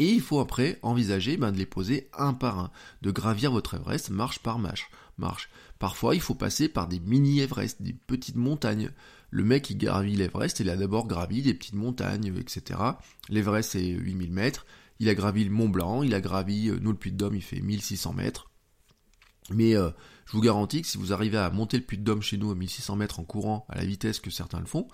[0.00, 2.70] Et il faut après envisager ben, de les poser un par un,
[3.02, 4.90] de gravir votre Everest marche par marche.
[5.18, 5.50] marche.
[5.78, 8.92] Parfois, il faut passer par des mini-Everest, des petites montagnes.
[9.28, 12.80] Le mec, il gravit l'Everest, il a d'abord gravi des petites montagnes, etc.
[13.28, 14.64] L'Everest, c'est 8000 mètres.
[15.00, 17.36] Il a gravi le Mont Blanc, il a gravi, euh, nous, le Puy de Dôme,
[17.36, 18.49] il fait 1600 mètres.
[19.50, 19.90] Mais euh,
[20.26, 22.50] je vous garantis que si vous arrivez à monter le Puy de Dôme chez nous
[22.50, 24.88] à 1600 mètres en courant, à la vitesse que certains le font,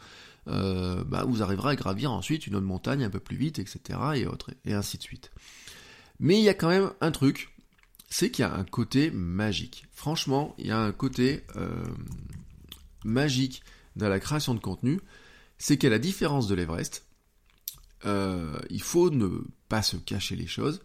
[0.49, 3.99] euh, bah, vous arriverez à gravir ensuite une autre montagne un peu plus vite, etc.
[4.15, 5.31] et autres, et ainsi de suite.
[6.19, 7.55] Mais il y a quand même un truc,
[8.09, 9.87] c'est qu'il y a un côté magique.
[9.93, 11.85] Franchement, il y a un côté euh,
[13.05, 13.63] magique
[13.97, 15.01] dans la création de contenu,
[15.59, 17.05] c'est qu'à la différence de l'Everest,
[18.71, 20.81] il faut ne pas se cacher les choses,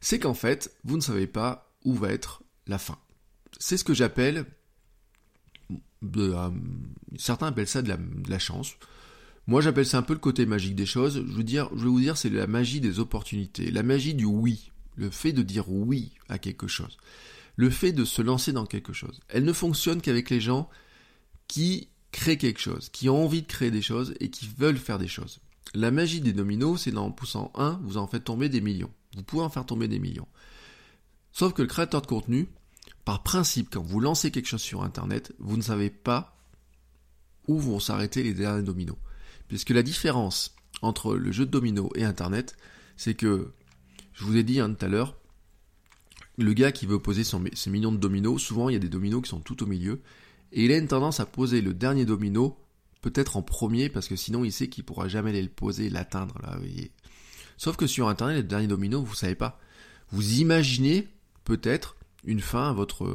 [0.00, 2.98] c'est qu'en fait, vous ne savez pas où va être la fin.
[3.58, 4.46] C'est ce que j'appelle,
[7.16, 7.96] certains appellent ça de
[8.28, 8.76] la chance,
[9.46, 11.24] moi, j'appelle ça un peu le côté magique des choses.
[11.24, 14.24] Je veux dire, je vais vous dire, c'est la magie des opportunités, la magie du
[14.24, 16.98] oui, le fait de dire oui à quelque chose,
[17.54, 19.20] le fait de se lancer dans quelque chose.
[19.28, 20.68] Elle ne fonctionne qu'avec les gens
[21.46, 24.98] qui créent quelque chose, qui ont envie de créer des choses et qui veulent faire
[24.98, 25.38] des choses.
[25.74, 28.92] La magie des dominos, c'est en poussant un, vous en faites tomber des millions.
[29.14, 30.26] Vous pouvez en faire tomber des millions.
[31.30, 32.48] Sauf que le créateur de contenu,
[33.06, 36.36] par principe, quand vous lancez quelque chose sur Internet, vous ne savez pas
[37.46, 38.96] où vont s'arrêter les derniers dominos.
[39.46, 42.56] Puisque la différence entre le jeu de domino et Internet,
[42.96, 43.52] c'est que,
[44.12, 45.16] je vous ai dit hein, tout à l'heure,
[46.36, 49.22] le gars qui veut poser ses millions de dominos, souvent il y a des dominos
[49.22, 50.02] qui sont tout au milieu,
[50.50, 52.58] et il a une tendance à poser le dernier domino
[53.02, 56.40] peut-être en premier, parce que sinon il sait qu'il pourra jamais aller le poser, l'atteindre,
[56.42, 56.58] là,
[57.56, 59.60] Sauf que sur Internet, le dernier domino, vous savez pas.
[60.10, 61.06] Vous imaginez
[61.44, 63.06] peut-être une fin à votre,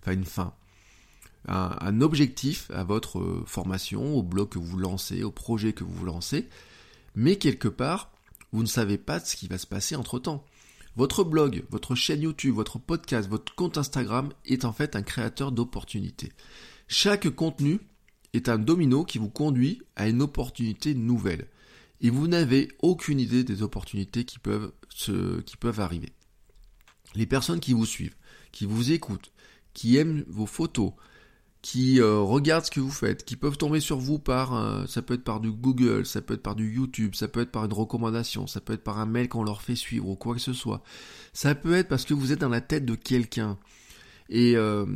[0.00, 0.54] enfin une fin,
[1.48, 6.04] un, objectif à votre euh, formation, au blog que vous lancez, au projet que vous
[6.04, 6.48] lancez,
[7.14, 8.12] mais quelque part,
[8.52, 10.44] vous ne savez pas ce qui va se passer entre temps.
[10.96, 15.52] Votre blog, votre chaîne YouTube, votre podcast, votre compte Instagram est en fait un créateur
[15.52, 16.32] d'opportunités.
[16.88, 17.78] Chaque contenu
[18.32, 21.46] est un domino qui vous conduit à une opportunité nouvelle.
[22.00, 26.12] Et vous n'avez aucune idée des opportunités qui peuvent, se, qui peuvent arriver.
[27.14, 28.16] Les personnes qui vous suivent,
[28.52, 29.32] qui vous écoutent,
[29.74, 30.92] qui aiment vos photos,
[31.62, 35.02] qui euh, regardent ce que vous faites, qui peuvent tomber sur vous par, euh, ça
[35.02, 37.64] peut être par du Google, ça peut être par du YouTube, ça peut être par
[37.64, 40.40] une recommandation, ça peut être par un mail qu'on leur fait suivre ou quoi que
[40.40, 40.82] ce soit.
[41.32, 43.58] Ça peut être parce que vous êtes dans la tête de quelqu'un.
[44.30, 44.86] Et euh,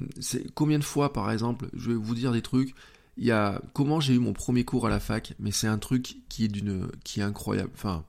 [0.54, 2.74] combien de fois, par exemple, je vais vous dire des trucs.
[3.16, 5.78] Il y a comment j'ai eu mon premier cours à la fac, mais c'est un
[5.78, 7.70] truc qui est d'une, qui est incroyable.
[7.74, 8.04] Enfin,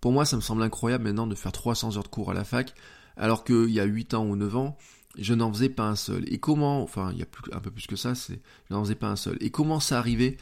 [0.00, 2.44] pour moi, ça me semble incroyable maintenant de faire 300 heures de cours à la
[2.44, 2.74] fac,
[3.18, 4.78] alors qu'il y a 8 ans ou 9 ans,
[5.18, 6.24] je n'en faisais pas un seul.
[6.32, 8.82] Et comment, enfin, il y a plus, un peu plus que ça, c'est, je n'en
[8.82, 9.36] faisais pas un seul.
[9.40, 10.36] Et comment ça arrivait?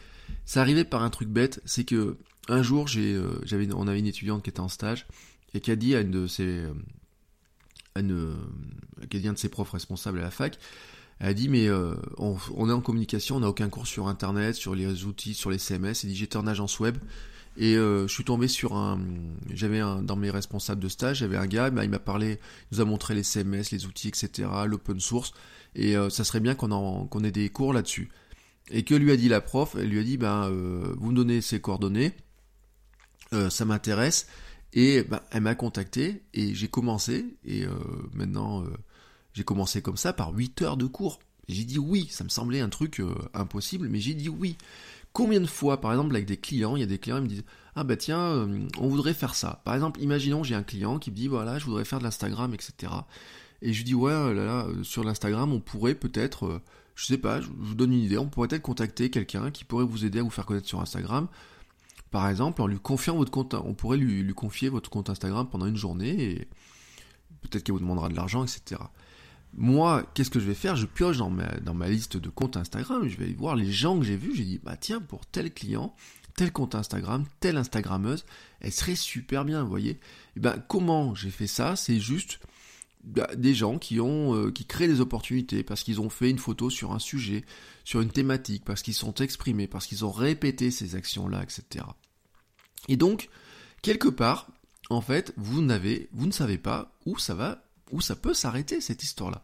[0.45, 2.17] Ça arrivait par un truc bête, c'est que
[2.49, 5.07] un jour, j'ai, euh, j'avais, on avait une étudiante qui était en stage
[5.55, 6.73] et qui a dit à une de ses, euh,
[7.95, 10.59] à une, euh, de ses profs responsables à la fac,
[11.19, 11.71] elle a dit mais
[12.19, 15.51] on, on, est en communication, on n'a aucun cours sur internet, sur les outils, sur
[15.51, 16.05] les CMS.
[16.05, 16.99] Elle dit j'étais en agence web
[17.59, 19.01] et euh, je suis tombé sur un,
[19.51, 22.39] j'avais un dans mes responsables de stage, j'avais un gars, bah, il m'a parlé,
[22.71, 25.33] il nous a montré les CMS, les outils, etc., l'open source,
[25.75, 28.11] et euh, ça serait bien qu'on ait des cours là-dessus.
[28.71, 31.17] Et que lui a dit la prof Elle lui a dit, ben, euh, vous me
[31.17, 32.13] donnez ses coordonnées,
[33.51, 34.29] ça m'intéresse,
[34.73, 37.65] et ben, elle m'a contacté et j'ai commencé, et
[38.13, 38.65] maintenant
[39.35, 41.19] j'ai commencé comme ça par 8 heures de cours.
[41.49, 43.03] J'ai dit oui, ça me semblait un truc
[43.35, 44.57] impossible, mais j'ai dit oui.
[45.17, 47.29] Combien de fois, par exemple, avec des clients, il y a des clients qui me
[47.29, 49.63] disent Ah bah tiens, euh, on voudrait faire ça.
[49.65, 52.53] Par exemple, imaginons j'ai un client qui me dit voilà, je voudrais faire de l'Instagram,
[52.53, 52.93] etc.
[53.63, 56.63] Et je lui dis ouais, là, là euh, sur l'Instagram, on pourrait peut-être, euh,
[56.97, 59.87] je sais pas, je vous donne une idée, on pourrait peut-être contacter quelqu'un qui pourrait
[59.87, 61.29] vous aider à vous faire connaître sur Instagram.
[62.11, 65.49] Par exemple, en lui confiant votre compte, on pourrait lui, lui confier votre compte Instagram
[65.49, 66.49] pendant une journée et
[67.41, 68.83] peut-être qu'il vous demandera de l'argent, etc
[69.57, 70.77] moi, qu'est-ce que je vais faire?
[70.77, 74.17] Je pioche dans ma, liste de comptes Instagram, je vais voir les gens que j'ai
[74.17, 75.95] vus, j'ai dit, bah tiens, pour tel client,
[76.37, 78.27] tel compte Instagram, telle Instagrammeuse,
[78.61, 79.93] elle serait super bien, vous voyez.
[79.93, 79.99] Et
[80.37, 81.75] eh ben comment j'ai fait ça?
[81.75, 82.39] C'est juste
[83.03, 86.39] bah, des gens qui ont euh, qui créent des opportunités parce qu'ils ont fait une
[86.39, 87.45] photo sur un sujet,
[87.85, 91.87] sur une thématique, parce qu'ils sont exprimés, parce qu'ils ont répété ces actions-là, etc.
[92.89, 93.31] Et donc,
[93.81, 94.51] quelque part,
[94.91, 98.81] en fait, vous n'avez, vous ne savez pas où ça va où ça peut s'arrêter
[98.81, 99.43] cette histoire-là.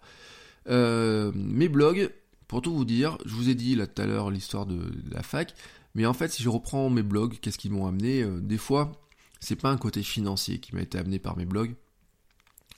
[0.69, 2.11] Euh, mes blogs,
[2.49, 4.81] pour tout vous dire, je vous ai dit là tout à l'heure l'histoire de,
[5.11, 5.55] la fac,
[5.95, 8.93] mais en fait si je reprends mes blogs, qu'est-ce qu'ils m'ont amené euh, Des fois,
[9.41, 11.75] c'est pas un côté financier qui m'a été amené par mes blogs.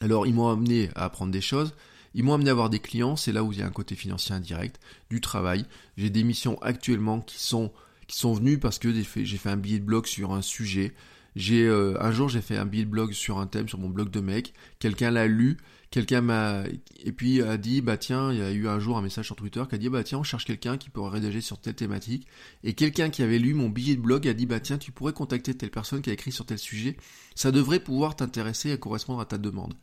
[0.00, 1.74] Alors ils m'ont amené à apprendre des choses,
[2.14, 3.94] ils m'ont amené à avoir des clients, c'est là où il y a un côté
[3.94, 5.66] financier indirect, du travail.
[5.96, 7.72] J'ai des missions actuellement qui sont
[8.06, 10.92] qui sont venues parce que j'ai fait, fait un billet de blog sur un sujet,
[11.36, 14.10] J'ai euh, un jour j'ai fait un billet blog sur un thème sur mon blog
[14.10, 15.56] de mec, quelqu'un l'a lu,
[15.90, 16.62] quelqu'un m'a
[17.02, 19.36] et puis a dit bah tiens, il y a eu un jour un message sur
[19.36, 22.28] Twitter qui a dit bah tiens, on cherche quelqu'un qui pourrait rédiger sur telle thématique
[22.62, 25.12] et quelqu'un qui avait lu mon billet de blog a dit bah tiens, tu pourrais
[25.12, 26.96] contacter telle personne qui a écrit sur tel sujet,
[27.34, 29.74] ça devrait pouvoir t'intéresser et correspondre à ta demande.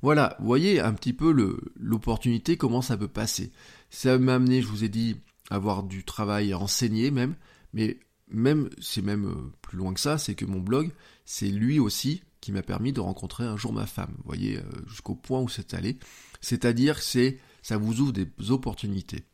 [0.00, 1.32] Voilà, voyez un petit peu
[1.76, 3.50] l'opportunité, comment ça peut passer.
[3.90, 5.16] Ça m'a amené, je vous ai dit,
[5.50, 7.34] à avoir du travail à enseigner même,
[7.72, 7.98] mais
[8.30, 10.90] même, c'est même euh, plus loin que ça, c'est que mon blog,
[11.24, 14.14] c'est lui aussi qui m'a permis de rencontrer un jour ma femme.
[14.18, 15.98] Vous voyez, euh, jusqu'au point où c'est allé.
[16.40, 19.24] C'est-à-dire, c'est, ça vous ouvre des opportunités.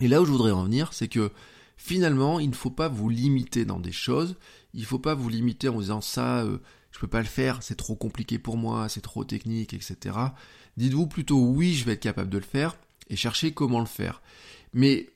[0.00, 1.30] Et là où je voudrais en venir, c'est que
[1.76, 4.36] finalement, il ne faut pas vous limiter dans des choses.
[4.74, 6.58] Il ne faut pas vous limiter en disant ça, euh,
[6.90, 10.16] je peux pas le faire, c'est trop compliqué pour moi, c'est trop technique, etc.
[10.76, 12.76] Dites-vous plutôt oui, je vais être capable de le faire
[13.08, 14.22] et cherchez comment le faire.
[14.72, 15.10] Mais,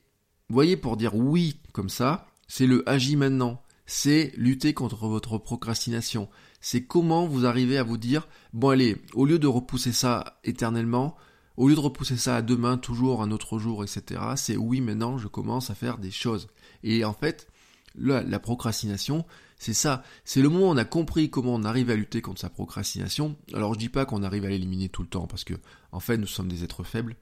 [0.49, 3.61] voyez, pour dire oui comme ça, c'est le agis maintenant.
[3.85, 6.27] C'est lutter contre votre procrastination.
[6.59, 11.15] C'est comment vous arrivez à vous dire, bon allez, au lieu de repousser ça éternellement,
[11.55, 15.17] au lieu de repousser ça à demain, toujours un autre jour, etc., c'est oui, maintenant
[15.17, 16.49] je commence à faire des choses.
[16.83, 17.47] Et en fait,
[17.95, 19.25] la, la procrastination,
[19.57, 20.03] c'est ça.
[20.25, 23.37] C'est le moment où on a compris comment on arrive à lutter contre sa procrastination.
[23.53, 25.53] Alors je dis pas qu'on arrive à l'éliminer tout le temps, parce que
[25.93, 27.15] en fait nous sommes des êtres faibles,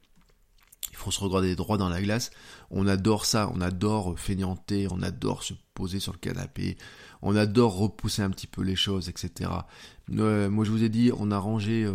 [0.99, 2.31] faut se regarder droit dans la glace.
[2.71, 6.77] On adore ça, on adore feignanter, on adore se poser sur le canapé,
[7.21, 9.49] on adore repousser un petit peu les choses, etc.
[10.11, 11.93] Euh, moi je vous ai dit, on a rangé euh,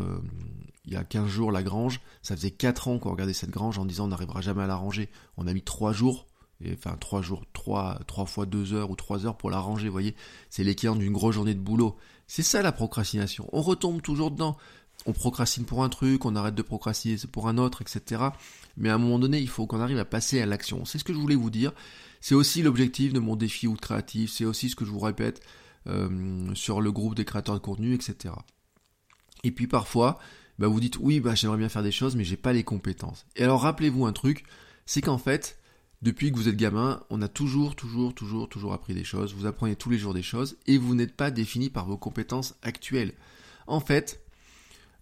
[0.87, 3.79] il y a 15 jours la grange, ça faisait 4 ans qu'on regardait cette grange
[3.79, 5.09] en disant on n'arrivera jamais à la ranger.
[5.37, 6.27] On a mis 3 jours,
[6.73, 9.93] enfin 3 jours, 3, 3 fois 2 heures ou 3 heures pour la ranger, vous
[9.93, 10.15] voyez.
[10.51, 11.97] C'est l'équivalent d'une grosse journée de boulot.
[12.27, 13.49] C'est ça la procrastination.
[13.53, 14.57] On retombe toujours dedans
[15.07, 18.23] on procrastine pour un truc, on arrête de procrastiner pour un autre, etc.
[18.77, 20.85] Mais à un moment donné, il faut qu'on arrive à passer à l'action.
[20.85, 21.73] C'est ce que je voulais vous dire.
[22.21, 24.33] C'est aussi l'objectif de mon défi ou de créatif.
[24.33, 25.43] C'est aussi ce que je vous répète
[25.87, 28.35] euh, sur le groupe des créateurs de contenu, etc.
[29.43, 30.19] Et puis parfois,
[30.59, 33.27] bah vous dites oui, bah j'aimerais bien faire des choses, mais j'ai pas les compétences.
[33.37, 34.45] Et alors rappelez-vous un truc,
[34.87, 35.59] c'est qu'en fait,
[36.01, 39.35] depuis que vous êtes gamin, on a toujours, toujours, toujours, toujours appris des choses.
[39.35, 42.55] Vous apprenez tous les jours des choses et vous n'êtes pas défini par vos compétences
[42.63, 43.13] actuelles.
[43.67, 44.24] En fait,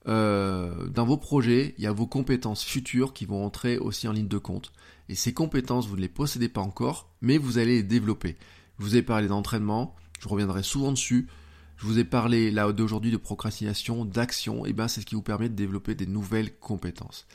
[0.09, 4.13] euh, dans vos projets, il y a vos compétences futures qui vont entrer aussi en
[4.13, 4.73] ligne de compte.
[5.09, 8.37] Et ces compétences, vous ne les possédez pas encore, mais vous allez les développer.
[8.79, 11.29] Je vous ai parlé d'entraînement, je reviendrai souvent dessus.
[11.77, 15.23] Je vous ai parlé là d'aujourd'hui de procrastination, d'action, et ben c'est ce qui vous
[15.23, 17.27] permet de développer des nouvelles compétences.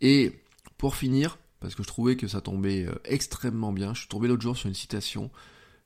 [0.00, 0.40] Et
[0.78, 4.28] pour finir, parce que je trouvais que ça tombait euh, extrêmement bien, je suis tombé
[4.28, 5.30] l'autre jour sur une citation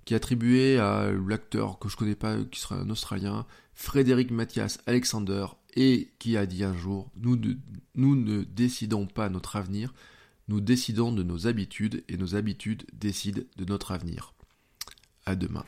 [0.04, 4.78] qui est attribuée à l'acteur que je connais pas, qui serait un Australien, Frédéric Mathias
[4.86, 5.46] Alexander,
[5.76, 9.94] et qui a dit un jour, nous ne, décidons pas notre avenir,
[10.48, 14.32] nous décidons de nos habitudes et nos habitudes décident de notre avenir.
[15.26, 15.64] À demain.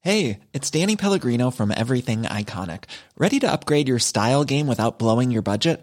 [0.00, 2.84] Hey, it's Danny Pellegrino from Everything Iconic.
[3.16, 5.82] Ready to upgrade your style game without blowing your budget?